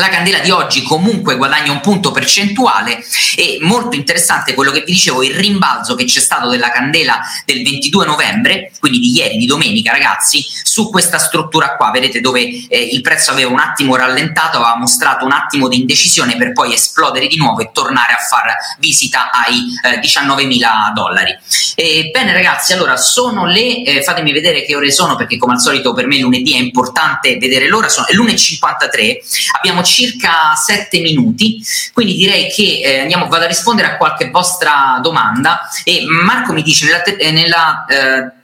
la 0.00 0.08
candela 0.08 0.38
di 0.40 0.50
oggi 0.50 0.82
comunque 0.82 1.36
guadagna 1.36 1.72
un 1.72 1.80
punto 1.80 2.10
percentuale 2.10 3.04
e 3.36 3.58
molto 3.60 3.96
interessante 3.96 4.54
quello 4.54 4.70
che 4.70 4.82
vi 4.84 4.92
dicevo, 4.92 5.22
il 5.22 5.34
rimbalzo 5.34 5.94
che 5.94 6.04
c'è 6.04 6.20
stato 6.20 6.48
della 6.48 6.70
candela 6.70 7.20
del 7.44 7.62
22 7.62 8.06
novembre, 8.06 8.72
quindi 8.78 8.98
di 8.98 9.12
ieri, 9.16 9.36
di 9.36 9.46
domenica 9.46 9.92
ragazzi, 9.92 10.44
su 10.62 10.90
questa 10.90 11.18
struttura 11.18 11.76
qua, 11.76 11.90
vedete 11.90 12.20
dove 12.20 12.40
eh, 12.68 12.80
il 12.92 13.00
prezzo 13.00 13.30
aveva 13.30 13.50
un 13.50 13.58
attimo 13.58 13.96
rallentato, 13.96 14.58
aveva 14.58 14.76
mostrato 14.76 15.24
un 15.24 15.32
attimo 15.32 15.68
di 15.68 15.78
indecisione 15.78 16.36
per 16.36 16.52
poi 16.52 16.74
esplodere 16.74 17.26
di 17.26 17.36
nuovo 17.36 17.60
e 17.60 17.70
tornare 17.72 18.12
a 18.12 18.18
far 18.18 18.54
visita 18.78 19.30
ai 19.30 19.72
eh, 19.82 20.00
19.000 20.00 20.92
dollari. 20.92 21.36
E, 21.74 22.10
bene 22.12 22.32
ragazzi, 22.32 22.72
allora 22.72 22.96
sono 22.96 23.46
le, 23.46 23.82
eh, 23.84 24.02
fatemi 24.02 24.32
vedere 24.32 24.64
che 24.64 24.76
ore 24.76 24.90
sono 24.90 25.16
perché 25.16 25.36
come 25.36 25.54
al 25.54 25.60
solito 25.60 25.92
per 25.94 26.06
me 26.06 26.18
lunedì 26.18 26.54
è 26.54 26.58
importante 26.58 27.36
vedere 27.38 27.68
l'ora, 27.68 27.88
sono, 27.88 28.06
è 28.06 28.12
l'1.53, 28.12 29.16
abbiamo 29.56 29.82
circa 29.86 30.54
7 30.54 31.00
minuti, 31.00 31.64
quindi 31.92 32.14
direi 32.14 32.50
che 32.50 32.80
eh, 32.82 33.00
andiamo, 33.00 33.28
vado 33.28 33.44
a 33.44 33.48
rispondere 33.48 33.88
a 33.88 33.96
qualche 33.96 34.30
vostra 34.30 34.98
domanda 35.02 35.68
e 35.84 36.04
Marco 36.04 36.52
mi 36.52 36.62
dice 36.62 36.84
nella, 36.84 37.00
te- 37.00 37.16
eh, 37.16 37.30
nella 37.30 37.84
eh, 37.88 38.36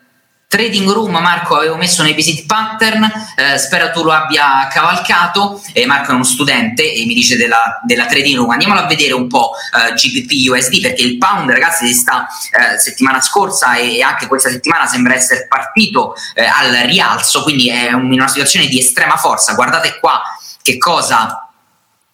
Trading 0.53 0.87
Room, 0.91 1.13
Marco, 1.13 1.57
avevo 1.57 1.77
messo 1.77 2.03
nei 2.03 2.13
visit 2.13 2.45
pattern, 2.45 3.11
eh, 3.37 3.57
spero 3.57 3.91
tu 3.91 4.03
lo 4.03 4.13
abbia 4.13 4.69
cavalcato. 4.71 5.63
Eh, 5.73 5.87
Marco 5.87 6.11
è 6.11 6.15
uno 6.15 6.25
studente 6.25 6.93
e 6.93 7.07
mi 7.07 7.15
dice 7.15 7.39
della, 7.39 7.81
della 7.87 8.05
Trading 8.05 8.37
Room. 8.37 8.51
Andiamolo 8.51 8.81
a 8.81 8.87
vedere 8.87 9.15
un 9.15 9.29
po' 9.29 9.53
eh, 9.55 9.95
GBP 9.95 10.51
USD 10.51 10.83
perché 10.83 11.05
il 11.05 11.17
pound, 11.17 11.49
ragazzi, 11.49 11.87
si 11.87 11.95
sta 11.95 12.27
eh, 12.51 12.79
settimana 12.79 13.23
scorsa 13.23 13.77
e, 13.77 14.03
anche 14.03 14.27
questa 14.27 14.51
settimana 14.51 14.87
sembra 14.87 15.15
essere 15.15 15.47
partito 15.49 16.15
eh, 16.35 16.45
al 16.45 16.71
rialzo, 16.85 17.43
quindi 17.45 17.71
è 17.71 17.95
un, 17.95 18.13
in 18.13 18.21
una 18.21 18.29
situazione 18.29 18.67
di 18.67 18.79
estrema 18.79 19.17
forza. 19.17 19.55
Guardate 19.55 19.99
qua 20.01 20.21
che 20.63 20.79
cosa 20.79 21.49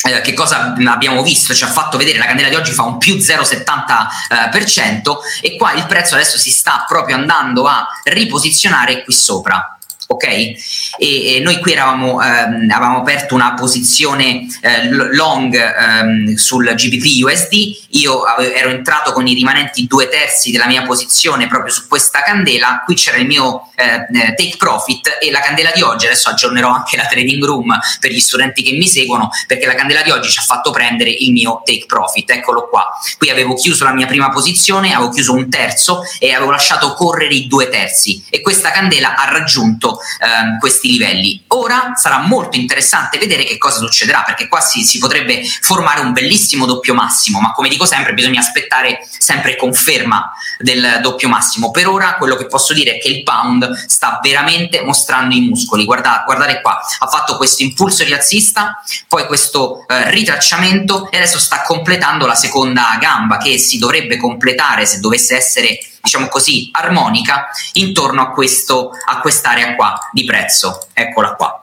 eh, 0.00 0.20
che 0.20 0.32
cosa 0.32 0.74
abbiamo 0.86 1.22
visto? 1.22 1.52
Ci 1.52 1.64
ha 1.64 1.68
fatto 1.68 1.98
vedere 1.98 2.18
la 2.18 2.26
candela 2.26 2.48
di 2.48 2.54
oggi 2.54 2.72
fa 2.72 2.84
un 2.84 2.98
più 2.98 3.16
0,70% 3.16 5.16
eh, 5.42 5.48
e 5.48 5.56
qua 5.56 5.72
il 5.72 5.86
prezzo 5.86 6.14
adesso 6.14 6.38
si 6.38 6.50
sta 6.50 6.84
proprio 6.86 7.16
andando 7.16 7.66
a 7.66 7.88
riposizionare 8.04 9.02
qui 9.02 9.12
sopra 9.12 9.77
ok? 10.10 10.24
E, 10.24 10.56
e 10.98 11.40
noi 11.42 11.60
qui 11.60 11.72
eravamo, 11.72 12.22
ehm, 12.22 12.70
avevamo 12.70 12.98
aperto 12.98 13.34
una 13.34 13.52
posizione 13.52 14.46
eh, 14.62 14.88
long 14.90 15.54
ehm, 15.54 16.34
sul 16.34 16.72
GBP 16.74 17.22
USD, 17.24 17.86
io 17.90 18.22
avevo, 18.22 18.54
ero 18.54 18.70
entrato 18.70 19.12
con 19.12 19.26
i 19.26 19.34
rimanenti 19.34 19.86
due 19.86 20.08
terzi 20.08 20.50
della 20.50 20.66
mia 20.66 20.82
posizione 20.82 21.46
proprio 21.46 21.72
su 21.72 21.86
questa 21.86 22.22
candela, 22.22 22.82
qui 22.86 22.94
c'era 22.94 23.18
il 23.18 23.26
mio 23.26 23.70
eh, 23.74 24.06
eh, 24.10 24.34
take 24.34 24.56
profit 24.56 25.18
e 25.20 25.30
la 25.30 25.40
candela 25.40 25.70
di 25.74 25.82
oggi, 25.82 26.06
adesso 26.06 26.30
aggiornerò 26.30 26.70
anche 26.70 26.96
la 26.96 27.04
trading 27.04 27.44
room 27.44 27.78
per 28.00 28.10
gli 28.10 28.20
studenti 28.20 28.62
che 28.62 28.72
mi 28.72 28.88
seguono, 28.88 29.28
perché 29.46 29.66
la 29.66 29.74
candela 29.74 30.00
di 30.00 30.10
oggi 30.10 30.30
ci 30.30 30.38
ha 30.38 30.42
fatto 30.42 30.70
prendere 30.70 31.10
il 31.10 31.32
mio 31.32 31.60
take 31.66 31.84
profit, 31.86 32.30
eccolo 32.30 32.66
qua, 32.68 32.88
qui 33.18 33.28
avevo 33.28 33.54
chiuso 33.54 33.84
la 33.84 33.92
mia 33.92 34.06
prima 34.06 34.30
posizione, 34.30 34.94
avevo 34.94 35.10
chiuso 35.10 35.34
un 35.34 35.50
terzo 35.50 36.02
e 36.18 36.32
avevo 36.32 36.50
lasciato 36.50 36.94
correre 36.94 37.34
i 37.34 37.46
due 37.46 37.68
terzi. 37.68 38.24
E 38.30 38.40
questa 38.40 38.70
candela 38.70 39.14
ha 39.14 39.30
raggiunto 39.30 39.97
ehm, 40.20 40.58
questi 40.58 40.90
livelli. 40.90 41.44
Ora 41.48 41.92
sarà 41.94 42.18
molto 42.18 42.56
interessante 42.56 43.18
vedere 43.18 43.44
che 43.44 43.58
cosa 43.58 43.78
succederà, 43.78 44.22
perché 44.22 44.48
qua 44.48 44.60
si, 44.60 44.82
si, 44.82 44.98
potrebbe 44.98 45.42
formare 45.60 46.00
un 46.00 46.12
bellissimo 46.12 46.66
doppio 46.66 46.94
massimo, 46.94 47.40
ma 47.40 47.52
come 47.52 47.68
dico 47.68 47.84
sempre 47.84 48.14
bisogna 48.14 48.40
aspettare 48.40 49.06
sempre 49.18 49.56
conferma 49.56 50.32
del 50.58 51.00
doppio 51.02 51.28
massimo. 51.28 51.70
Per 51.70 51.88
ora 51.88 52.14
quello 52.16 52.36
che 52.36 52.46
posso 52.46 52.72
dire 52.72 52.96
è 52.96 52.98
che 52.98 53.08
il 53.08 53.22
pound 53.22 53.86
sta 53.86 54.18
veramente 54.22 54.82
mostrando 54.82 55.34
i 55.34 55.40
muscoli. 55.40 55.84
Guarda, 55.84 56.22
guardate 56.24 56.60
qua, 56.60 56.78
ha 56.98 57.06
fatto 57.06 57.36
questo 57.36 57.62
impulso 57.62 58.04
rialzista, 58.04 58.82
poi 59.06 59.26
questo 59.26 59.86
eh, 59.86 60.10
ritracciamento 60.10 61.10
e 61.10 61.16
adesso 61.16 61.38
sta 61.38 61.62
completando 61.62 62.26
la 62.26 62.34
seconda 62.34 62.96
gamba 63.00 63.36
che 63.38 63.58
si 63.58 63.78
dovrebbe 63.78 64.16
completare 64.16 64.86
se 64.86 65.00
dovesse 65.00 65.36
essere 65.36 65.78
diciamo 66.02 66.28
così, 66.28 66.70
armonica 66.72 67.48
intorno 67.74 68.22
a, 68.22 68.30
questo, 68.30 68.90
a 69.06 69.20
quest'area 69.20 69.74
qua 69.74 69.98
di 70.12 70.24
prezzo. 70.24 70.88
Eccola 70.92 71.34
qua 71.34 71.62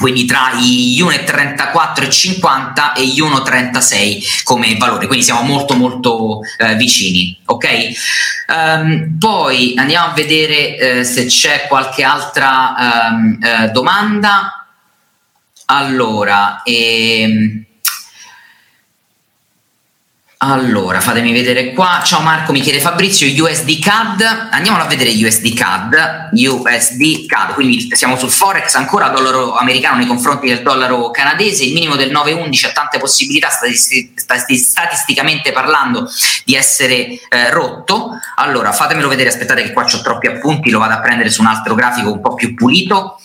quindi 0.00 0.24
tra 0.24 0.52
i 0.54 0.98
1,34,50 0.98 2.96
e 2.96 3.06
gli 3.06 3.20
1,36 3.20 4.42
come 4.44 4.74
valore, 4.78 5.06
quindi 5.06 5.22
siamo 5.22 5.42
molto 5.42 5.74
molto 5.74 6.40
eh, 6.56 6.74
vicini, 6.76 7.38
ok? 7.44 7.66
Um, 8.48 9.18
poi 9.18 9.74
andiamo 9.76 10.06
a 10.06 10.14
vedere 10.14 10.78
eh, 10.78 11.04
se 11.04 11.26
c'è 11.26 11.66
qualche 11.68 12.02
altra 12.02 13.10
um, 13.10 13.38
eh, 13.42 13.68
domanda. 13.72 14.66
Allora, 15.66 16.62
ehm, 16.64 17.66
allora, 20.42 21.02
fatemi 21.02 21.32
vedere 21.32 21.74
qua. 21.74 22.00
Ciao 22.02 22.22
Marco, 22.22 22.52
mi 22.52 22.62
chiede 22.62 22.80
Fabrizio, 22.80 23.26
USD 23.44 23.78
CAD. 23.78 24.48
Andiamolo 24.50 24.84
a 24.84 24.86
vedere 24.86 25.10
USD 25.10 25.52
CAD. 25.52 26.30
USD 26.32 27.26
CAD, 27.26 27.52
quindi 27.52 27.94
siamo 27.94 28.16
sul 28.16 28.30
Forex, 28.30 28.74
ancora 28.76 29.08
dollaro 29.08 29.54
americano 29.56 29.98
nei 29.98 30.06
confronti 30.06 30.46
del 30.46 30.62
dollaro 30.62 31.10
canadese. 31.10 31.64
Il 31.64 31.74
minimo 31.74 31.94
del 31.94 32.10
9,11 32.10 32.66
ha 32.68 32.72
tante 32.72 32.98
possibilità 32.98 33.50
statisti- 33.50 34.14
statisticamente 34.14 35.52
parlando 35.52 36.10
di 36.46 36.54
essere 36.54 37.20
eh, 37.28 37.50
rotto. 37.50 38.18
Allora, 38.36 38.72
fatemelo 38.72 39.08
vedere, 39.08 39.28
aspettate 39.28 39.62
che 39.62 39.74
qua 39.74 39.84
ho 39.84 40.00
troppi 40.00 40.26
appunti, 40.28 40.70
lo 40.70 40.78
vado 40.78 40.94
a 40.94 41.00
prendere 41.00 41.28
su 41.28 41.42
un 41.42 41.48
altro 41.48 41.74
grafico 41.74 42.10
un 42.10 42.20
po' 42.22 42.32
più 42.32 42.54
pulito. 42.54 43.20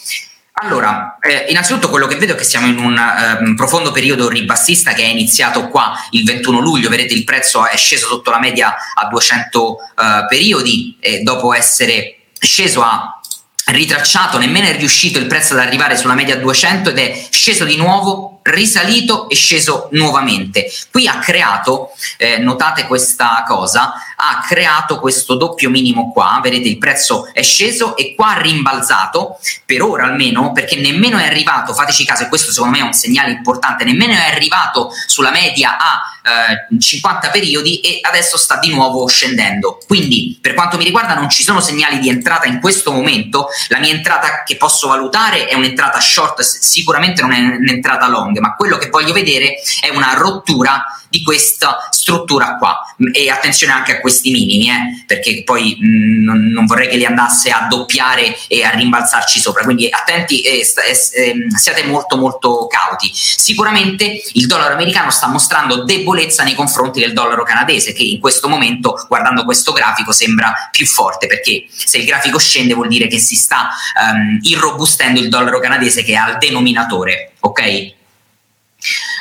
Allora, 0.58 1.18
eh, 1.20 1.48
innanzitutto 1.50 1.90
quello 1.90 2.08
che 2.08 2.16
vedo 2.16 2.32
è 2.32 2.36
che 2.38 2.46
siamo 2.46 2.68
in 2.68 2.78
un 2.78 2.98
eh, 2.98 3.54
profondo 3.56 3.92
periodo 3.92 4.30
ribassista 4.30 4.94
che 4.94 5.04
è 5.04 5.08
iniziato 5.08 5.68
qua 5.68 5.94
il 6.12 6.24
21 6.24 6.62
luglio, 6.62 6.88
vedete 6.88 7.14
il 7.14 7.26
prezzo 7.26 7.68
è 7.68 7.76
sceso 7.76 8.08
sotto 8.08 8.32
la 8.32 8.40
media 8.40 8.74
a 8.94 9.08
200 9.08 9.78
eh, 9.78 10.26
periodi 10.30 10.96
e 11.02 11.24
dopo 11.24 11.54
essere 11.54 12.20
sceso 12.40 12.82
a 12.84 13.20
ritracciato, 13.66 14.38
nemmeno 14.38 14.68
è 14.68 14.78
riuscito 14.78 15.18
il 15.18 15.26
prezzo 15.26 15.54
ad 15.54 15.60
arrivare 15.60 15.98
sulla 15.98 16.14
media 16.14 16.38
200 16.38 16.92
ed 16.92 17.00
è 17.00 17.28
sceso 17.32 17.66
di 17.66 17.76
nuovo, 17.76 18.40
risalito 18.44 19.28
e 19.28 19.36
sceso 19.36 19.90
nuovamente. 19.92 20.72
Qui 20.92 21.08
ha 21.08 21.18
creato, 21.18 21.90
eh, 22.18 22.38
notate 22.38 22.86
questa 22.86 23.44
cosa, 23.48 23.94
ha 24.16 24.44
creato 24.48 25.00
questo 25.00 25.36
doppio 25.36 25.70
minimo 25.70 26.12
qua, 26.12 26.40
vedete 26.42 26.68
il 26.68 26.78
prezzo 26.78 27.30
è 27.34 27.42
sceso 27.42 27.96
e 27.96 28.16
qua 28.16 28.36
ha 28.36 28.42
rimbalzato, 28.42 29.40
per 29.66 29.82
ora 29.82 30.06
almeno, 30.06 30.52
perché 30.52 30.76
nemmeno 30.76 31.18
è 31.18 31.26
arrivato, 31.26 31.74
fateci 31.74 32.06
caso, 32.06 32.24
e 32.24 32.28
questo 32.28 32.52
secondo 32.52 32.78
me 32.78 32.84
è 32.84 32.86
un 32.86 32.94
segnale 32.94 33.32
importante, 33.32 33.84
nemmeno 33.84 34.14
è 34.14 34.32
arrivato 34.32 34.92
sulla 35.06 35.32
media 35.32 35.78
a 35.78 36.02
eh, 36.26 36.80
50 36.80 37.30
periodi 37.30 37.80
e 37.80 38.00
adesso 38.02 38.38
sta 38.38 38.58
di 38.58 38.70
nuovo 38.70 39.06
scendendo. 39.08 39.80
Quindi 39.86 40.38
per 40.42 40.54
quanto 40.54 40.78
mi 40.78 40.84
riguarda 40.84 41.14
non 41.14 41.30
ci 41.30 41.44
sono 41.44 41.60
segnali 41.60 42.00
di 42.00 42.10
entrata 42.10 42.48
in 42.48 42.60
questo 42.60 42.92
momento, 42.92 43.48
la 43.68 43.80
mia 43.80 43.94
entrata 43.94 44.44
che 44.44 44.58
posso 44.58 44.88
valutare 44.88 45.48
è 45.48 45.56
un'entrata 45.56 46.00
short, 46.00 46.42
sicuramente 46.42 47.22
non 47.22 47.32
è 47.32 47.40
un'entrata 47.40 48.08
long, 48.08 48.38
ma 48.40 48.56
quello 48.56 48.78
che 48.78 48.90
voglio 48.90 49.14
vedere 49.14 49.56
è 49.82 49.90
una 49.90 50.14
rottura 50.14 50.84
di 51.16 51.24
questa 51.24 51.88
struttura 51.92 52.58
qua. 52.58 52.82
E 53.14 53.30
attenzione 53.30 53.72
anche 53.72 53.98
a 53.98 54.00
questi 54.02 54.32
minimi 54.32 54.70
eh, 54.70 55.04
perché 55.08 55.44
poi 55.44 55.78
mh, 55.80 55.88
mm, 55.88 56.52
non, 56.52 56.66
vorrei 56.66 56.90
che 56.90 56.98
li 56.98 57.06
andasse 57.06 57.50
a 57.52 57.68
doppiare 57.70 58.38
e 58.48 58.64
a 58.64 58.72
rimbalzarci 58.72 59.40
sopra. 59.40 59.64
Quindi 59.64 59.88
attenti 59.90 60.42
e 60.42 60.60
eh, 60.60 61.48
siate 61.56 61.84
molto 61.84 62.18
molto 62.18 62.68
cauti. 62.68 63.10
Sicuramente 63.14 64.22
il 64.34 64.46
dollaro 64.48 64.74
americano 64.74 65.10
sta 65.10 65.28
mostrando 65.28 65.84
debolezza 65.84 66.44
nei 66.44 66.56
confronti 66.56 67.00
del 67.00 67.14
dollaro 67.14 67.44
canadese 67.44 67.94
che 67.94 68.04
in 68.04 68.20
questo 68.20 68.50
momento 68.50 69.06
guardando 69.08 69.46
questo 69.46 69.72
grafico 69.72 70.12
sembra 70.12 70.54
più 70.72 70.86
forte 70.86 71.28
perché 71.28 71.66
se 71.70 71.98
il 71.98 72.06
grafico 72.06 72.38
scende 72.38 72.74
vuol 72.74 72.88
dire 72.88 73.08
che 73.08 73.20
si 73.20 73.36
sta 73.36 73.70
um, 74.02 74.40
irrobustendo 74.42 75.20
il 75.20 75.30
dollaro 75.30 75.60
canadese 75.60 76.04
che 76.04 76.14
è 76.14 76.16
al 76.16 76.38
denominatore 76.38 77.34
ok? 77.40 77.94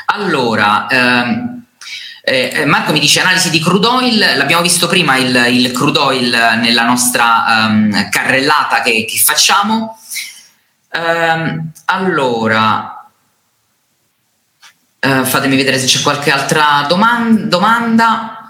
Allora 0.07 0.87
um, 0.89 1.54
eh, 2.27 2.49
eh, 2.51 2.65
Marco 2.65 2.91
mi 2.91 2.99
dice 2.99 3.21
analisi 3.21 3.51
di 3.51 3.61
crude 3.61 3.85
oil, 3.85 4.17
l'abbiamo 4.35 4.63
visto 4.63 4.87
prima 4.87 5.15
il, 5.17 5.45
il 5.51 5.71
crude 5.71 5.99
oil 5.99 6.57
nella 6.59 6.83
nostra 6.83 7.67
um, 7.67 8.09
carrellata 8.09 8.81
che, 8.81 9.05
che 9.07 9.17
facciamo. 9.19 9.95
Um, 10.91 11.69
allora, 11.85 13.07
uh, 15.01 15.23
fatemi 15.23 15.55
vedere 15.55 15.77
se 15.77 15.85
c'è 15.85 16.01
qualche 16.01 16.31
altra 16.31 16.85
doman- 16.87 17.47
domanda. 17.47 18.44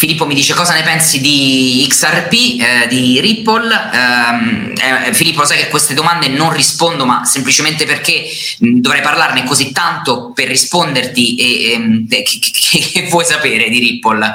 Filippo 0.00 0.24
mi 0.24 0.32
dice 0.32 0.54
cosa 0.54 0.72
ne 0.72 0.82
pensi 0.82 1.20
di 1.20 1.84
XRP, 1.86 2.32
eh, 2.32 2.86
di 2.88 3.20
Ripple. 3.20 3.90
Um, 3.92 4.72
eh, 4.74 5.12
Filippo, 5.12 5.44
sai 5.44 5.58
che 5.58 5.68
queste 5.68 5.92
domande 5.92 6.26
non 6.28 6.54
rispondo, 6.54 7.04
ma 7.04 7.26
semplicemente 7.26 7.84
perché 7.84 8.24
dovrei 8.60 9.02
parlarne 9.02 9.44
così 9.44 9.72
tanto 9.72 10.32
per 10.34 10.48
risponderti 10.48 11.34
e, 11.34 12.06
e 12.08 12.22
che, 12.22 12.38
che, 12.40 12.90
che, 12.92 13.08
vuoi 13.10 13.26
sapere 13.26 13.68
di 13.68 13.78
Ripple. 13.78 14.32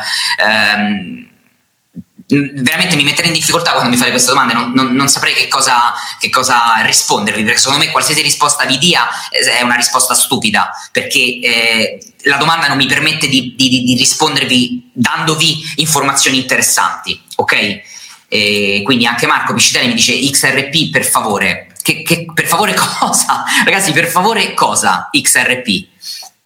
Um, 0.78 1.28
veramente 2.28 2.96
mi 2.96 3.04
metterei 3.04 3.30
in 3.30 3.38
difficoltà 3.38 3.72
quando 3.72 3.90
mi 3.90 3.98
fate 3.98 4.10
queste 4.10 4.32
domande, 4.32 4.54
non, 4.54 4.72
non, 4.72 4.94
non 4.94 5.08
saprei 5.08 5.34
che 5.34 5.48
cosa, 5.48 5.94
che 6.20 6.30
cosa, 6.30 6.82
rispondervi, 6.84 7.44
perché 7.44 7.60
secondo 7.60 7.84
me 7.84 7.92
qualsiasi 7.92 8.22
risposta 8.22 8.66
vi 8.66 8.78
dia 8.80 9.08
è 9.30 9.62
una 9.62 9.76
risposta 9.76 10.16
stupida, 10.16 10.72
perché 10.92 11.20
eh, 11.20 12.14
la 12.24 12.38
domanda 12.38 12.68
non 12.68 12.78
mi 12.78 12.88
permette 12.88 13.28
di, 13.28 13.54
di, 13.56 13.84
di, 13.84 13.96
rispondervi 13.96 14.92
dandovi 14.94 15.74
informazioni 15.76 16.38
interessanti, 16.38 17.20
ok? 17.36 17.82
E 18.28 18.82
quindi 18.84 19.06
anche 19.06 19.28
Marco 19.28 19.54
Piscitelli 19.54 19.88
mi 19.88 19.94
dice 19.94 20.20
XRP 20.20 20.90
per 20.90 21.06
favore, 21.06 21.68
che, 21.84 22.02
che, 22.02 22.26
per 22.34 22.48
favore 22.48 22.74
cosa? 23.00 23.44
Ragazzi, 23.64 23.92
per 23.92 24.08
favore 24.08 24.56
cosa 24.56 25.10
XRP? 25.12 25.94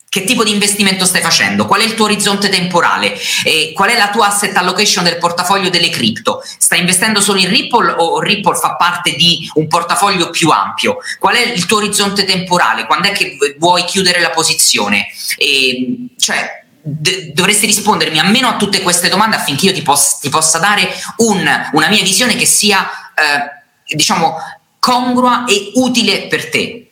Che 0.09 0.23
tipo 0.23 0.43
di 0.43 0.51
investimento 0.51 1.05
stai 1.05 1.21
facendo? 1.21 1.67
Qual 1.67 1.81
è 1.81 1.83
il 1.83 1.93
tuo 1.93 2.05
orizzonte 2.05 2.49
temporale? 2.49 3.15
E 3.43 3.73
qual 3.75 3.91
è 3.91 3.95
la 3.95 4.09
tua 4.09 4.25
asset 4.25 4.57
allocation 4.57 5.03
del 5.03 5.19
portafoglio 5.19 5.69
delle 5.69 5.89
cripto? 5.89 6.41
Stai 6.43 6.79
investendo 6.79 7.21
solo 7.21 7.37
in 7.37 7.47
Ripple 7.47 7.93
o 7.95 8.19
Ripple 8.19 8.55
fa 8.55 8.75
parte 8.75 9.13
di 9.13 9.47
un 9.53 9.67
portafoglio 9.67 10.31
più 10.31 10.49
ampio? 10.49 10.97
Qual 11.19 11.35
è 11.35 11.41
il 11.41 11.67
tuo 11.67 11.77
orizzonte 11.77 12.25
temporale? 12.25 12.87
Quando 12.87 13.07
è 13.07 13.11
che 13.11 13.37
vuoi 13.59 13.85
chiudere 13.85 14.19
la 14.19 14.31
posizione? 14.31 15.05
E, 15.37 16.07
cioè, 16.17 16.65
d- 16.81 17.31
dovresti 17.33 17.67
rispondermi 17.67 18.17
almeno 18.17 18.47
a 18.47 18.55
tutte 18.55 18.81
queste 18.81 19.09
domande 19.09 19.35
affinché 19.35 19.67
io 19.67 19.73
ti, 19.73 19.83
poss- 19.83 20.17
ti 20.21 20.29
possa 20.29 20.57
dare 20.57 20.89
un, 21.17 21.69
una 21.73 21.87
mia 21.87 22.01
visione 22.01 22.35
che 22.35 22.47
sia, 22.47 22.89
eh, 23.13 23.93
diciamo, 23.95 24.37
congrua 24.79 25.45
e 25.45 25.69
utile 25.75 26.23
per 26.23 26.49
te. 26.49 26.89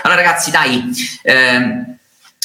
Allora 0.00 0.22
ragazzi, 0.22 0.50
dai... 0.50 0.82
Eh, 1.22 1.94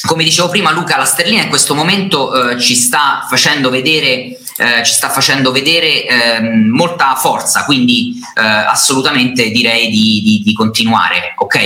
come 0.06 0.24
dicevo 0.24 0.48
prima 0.48 0.72
Luca, 0.72 0.96
la 0.96 1.04
sterlina 1.04 1.42
in 1.42 1.48
questo 1.48 1.74
momento 1.74 2.50
eh, 2.50 2.60
ci 2.60 2.74
sta 2.74 3.24
facendo 3.28 3.70
vedere, 3.70 4.36
eh, 4.56 4.82
ci 4.84 4.92
sta 4.92 5.08
facendo 5.08 5.52
vedere 5.52 6.06
eh, 6.06 6.40
molta 6.40 7.14
forza, 7.14 7.64
quindi 7.64 8.20
eh, 8.34 8.40
assolutamente 8.42 9.50
direi 9.50 9.88
di, 9.90 10.20
di, 10.22 10.42
di, 10.44 10.52
continuare. 10.54 11.34
Ok, 11.36 11.58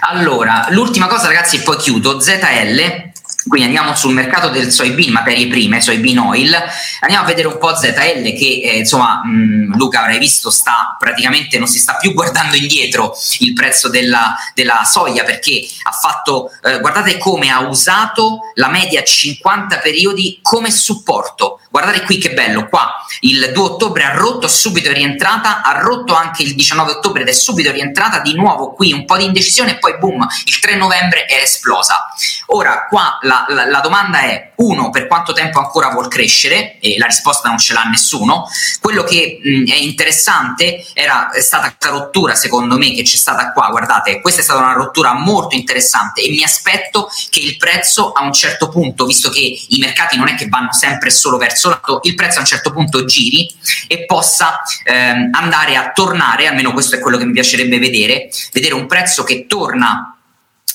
allora 0.00 0.66
l'ultima 0.70 1.06
cosa 1.06 1.26
ragazzi 1.26 1.56
e 1.56 1.60
poi 1.60 1.76
chiudo, 1.76 2.20
ZL 2.20 3.12
quindi 3.46 3.66
andiamo 3.66 3.94
sul 3.94 4.12
mercato 4.12 4.48
del 4.48 4.70
soybean, 4.70 5.12
materie 5.12 5.46
prime, 5.48 5.80
soybean 5.80 6.18
oil, 6.18 6.56
andiamo 7.00 7.24
a 7.24 7.26
vedere 7.26 7.48
un 7.48 7.58
po' 7.58 7.74
ZL 7.74 8.22
che 8.22 8.60
eh, 8.62 8.78
insomma 8.78 9.22
mh, 9.24 9.76
Luca 9.76 10.00
avrai 10.00 10.18
visto 10.18 10.50
sta 10.50 10.96
praticamente 10.98 11.58
non 11.58 11.66
si 11.66 11.78
sta 11.78 11.96
più 11.96 12.12
guardando 12.14 12.56
indietro 12.56 13.14
il 13.40 13.52
prezzo 13.52 13.88
della, 13.88 14.36
della 14.54 14.82
soia 14.84 15.24
perché 15.24 15.66
ha 15.82 15.92
fatto, 15.92 16.50
eh, 16.62 16.80
guardate 16.80 17.18
come 17.18 17.50
ha 17.50 17.60
usato 17.60 18.40
la 18.54 18.68
media 18.68 19.02
50 19.02 19.78
periodi 19.78 20.38
come 20.42 20.70
supporto, 20.70 21.60
guardate 21.70 22.02
qui 22.02 22.18
che 22.18 22.32
bello, 22.32 22.68
qua 22.68 22.94
il 23.20 23.50
2 23.52 23.62
ottobre 23.62 24.04
ha 24.04 24.14
rotto, 24.14 24.48
subito 24.48 24.88
è 24.88 24.92
rientrata, 24.92 25.62
ha 25.62 25.78
rotto 25.80 26.14
anche 26.14 26.42
il 26.42 26.54
19 26.54 26.92
ottobre 26.92 27.22
ed 27.22 27.28
è 27.28 27.32
subito 27.32 27.70
rientrata, 27.70 28.20
di 28.20 28.34
nuovo 28.34 28.72
qui 28.72 28.92
un 28.92 29.04
po' 29.04 29.16
di 29.16 29.24
indecisione 29.24 29.72
e 29.72 29.78
poi 29.78 29.98
boom, 29.98 30.26
il 30.44 30.58
3 30.58 30.76
novembre 30.76 31.24
è 31.26 31.42
esplosa. 31.42 32.12
Ora 32.46 32.86
qua 32.88 33.18
la 33.22 33.44
la, 33.48 33.66
la, 33.66 33.80
domanda 33.80 34.20
è, 34.20 34.52
uno, 34.56 34.90
per 34.90 35.06
quanto 35.06 35.32
tempo 35.32 35.58
ancora 35.58 35.90
vuol 35.90 36.08
crescere? 36.08 36.78
E 36.80 36.96
la 36.98 37.06
risposta 37.06 37.48
non 37.48 37.58
ce 37.58 37.72
l'ha 37.72 37.84
nessuno. 37.84 38.48
Quello 38.80 39.02
che 39.02 39.38
mh, 39.42 39.70
è 39.70 39.76
interessante 39.76 40.84
era, 40.92 41.30
è 41.30 41.40
stata 41.40 41.74
questa 41.74 41.88
rottura, 41.88 42.34
secondo 42.34 42.76
me, 42.76 42.92
che 42.92 43.02
c'è 43.02 43.16
stata 43.16 43.52
qua. 43.52 43.68
Guardate, 43.68 44.20
questa 44.20 44.40
è 44.40 44.44
stata 44.44 44.60
una 44.60 44.72
rottura 44.72 45.14
molto 45.14 45.54
interessante 45.54 46.22
e 46.22 46.30
mi 46.30 46.42
aspetto 46.42 47.10
che 47.30 47.40
il 47.40 47.56
prezzo 47.56 48.12
a 48.12 48.22
un 48.22 48.32
certo 48.32 48.68
punto, 48.68 49.04
visto 49.06 49.30
che 49.30 49.40
i 49.40 49.78
mercati 49.78 50.16
non 50.16 50.28
è 50.28 50.34
che 50.34 50.48
vanno 50.48 50.72
sempre 50.72 51.10
solo 51.10 51.36
verso 51.36 51.68
l'alto, 51.68 52.00
il 52.02 52.14
prezzo 52.14 52.38
a 52.38 52.40
un 52.40 52.46
certo 52.46 52.72
punto 52.72 53.04
giri 53.04 53.52
e 53.86 54.04
possa 54.06 54.60
ehm, 54.84 55.30
andare 55.32 55.76
a 55.76 55.90
tornare, 55.92 56.46
almeno 56.46 56.72
questo 56.72 56.96
è 56.96 57.00
quello 57.00 57.18
che 57.18 57.24
mi 57.24 57.32
piacerebbe 57.32 57.78
vedere, 57.78 58.30
vedere 58.52 58.74
un 58.74 58.86
prezzo 58.86 59.24
che 59.24 59.46
torna 59.46 60.16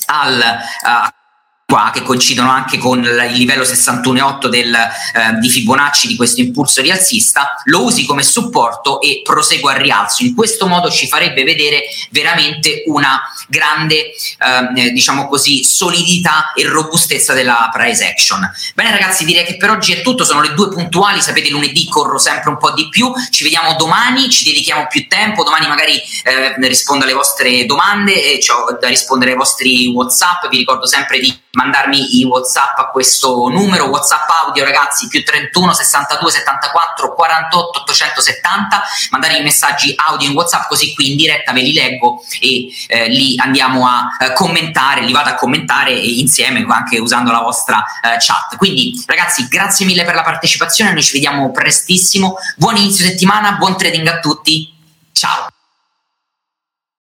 al, 0.06 0.38
uh, 0.82 1.19
qua 1.70 1.92
che 1.94 2.02
coincidono 2.02 2.50
anche 2.50 2.78
con 2.78 2.98
il 3.04 3.30
livello 3.32 3.62
61,8 3.62 4.48
del, 4.48 4.74
eh, 4.74 5.38
di 5.38 5.48
Fibonacci 5.48 6.08
di 6.08 6.16
questo 6.16 6.40
impulso 6.40 6.82
rialzista, 6.82 7.54
lo 7.66 7.84
usi 7.84 8.04
come 8.04 8.24
supporto 8.24 9.00
e 9.00 9.22
prosegua 9.22 9.72
al 9.72 9.78
rialzo. 9.78 10.24
In 10.24 10.34
questo 10.34 10.66
modo 10.66 10.90
ci 10.90 11.06
farebbe 11.06 11.44
vedere 11.44 11.84
veramente 12.10 12.82
una 12.86 13.22
grande, 13.46 14.10
eh, 14.10 14.90
diciamo 14.90 15.28
così, 15.28 15.62
solidità 15.62 16.52
e 16.54 16.66
robustezza 16.66 17.34
della 17.34 17.70
price 17.72 18.04
action. 18.04 18.50
Bene 18.74 18.90
ragazzi, 18.90 19.24
direi 19.24 19.44
che 19.44 19.56
per 19.56 19.70
oggi 19.70 19.92
è 19.92 20.02
tutto, 20.02 20.24
sono 20.24 20.40
le 20.40 20.52
due 20.54 20.70
puntuali, 20.70 21.20
sapete 21.20 21.50
lunedì 21.50 21.88
corro 21.88 22.18
sempre 22.18 22.50
un 22.50 22.58
po' 22.58 22.72
di 22.72 22.88
più, 22.88 23.12
ci 23.30 23.44
vediamo 23.44 23.74
domani, 23.74 24.28
ci 24.28 24.42
dedichiamo 24.42 24.88
più 24.88 25.06
tempo, 25.06 25.44
domani 25.44 25.68
magari 25.68 26.02
eh, 26.24 26.54
rispondo 26.66 27.04
alle 27.04 27.14
vostre 27.14 27.64
domande 27.64 28.12
e 28.12 28.40
ho 28.50 28.76
da 28.76 28.88
rispondere 28.88 29.30
ai 29.30 29.36
vostri 29.36 29.86
Whatsapp, 29.86 30.48
vi 30.48 30.56
ricordo 30.56 30.86
sempre 30.86 31.20
di 31.20 31.32
mandarmi 31.52 32.18
i 32.18 32.24
whatsapp 32.24 32.78
a 32.78 32.86
questo 32.90 33.48
numero 33.48 33.86
whatsapp 33.86 34.28
audio 34.44 34.64
ragazzi 34.64 35.08
più 35.08 35.24
31 35.24 35.72
62 35.72 36.30
74 36.30 37.14
48 37.14 37.70
870 37.80 38.82
mandare 39.10 39.36
i 39.38 39.42
messaggi 39.42 39.94
audio 39.96 40.28
in 40.28 40.34
whatsapp 40.34 40.68
così 40.68 40.94
qui 40.94 41.10
in 41.10 41.16
diretta 41.16 41.52
ve 41.52 41.62
li 41.62 41.72
leggo 41.72 42.22
e 42.40 42.68
eh, 42.86 43.08
li 43.08 43.34
andiamo 43.38 43.86
a 43.86 44.08
eh, 44.20 44.32
commentare 44.32 45.02
li 45.02 45.12
vado 45.12 45.30
a 45.30 45.34
commentare 45.34 45.92
insieme 45.92 46.64
anche 46.68 46.98
usando 46.98 47.32
la 47.32 47.40
vostra 47.40 47.82
eh, 48.02 48.16
chat. 48.18 48.56
Quindi 48.56 49.02
ragazzi 49.06 49.48
grazie 49.48 49.86
mille 49.86 50.04
per 50.04 50.14
la 50.14 50.22
partecipazione 50.22 50.92
noi 50.92 51.02
ci 51.02 51.12
vediamo 51.12 51.50
prestissimo. 51.50 52.36
Buon 52.56 52.76
inizio 52.76 53.04
settimana 53.04 53.52
buon 53.52 53.76
trading 53.76 54.06
a 54.06 54.20
tutti. 54.20 54.72
Ciao 55.12 55.48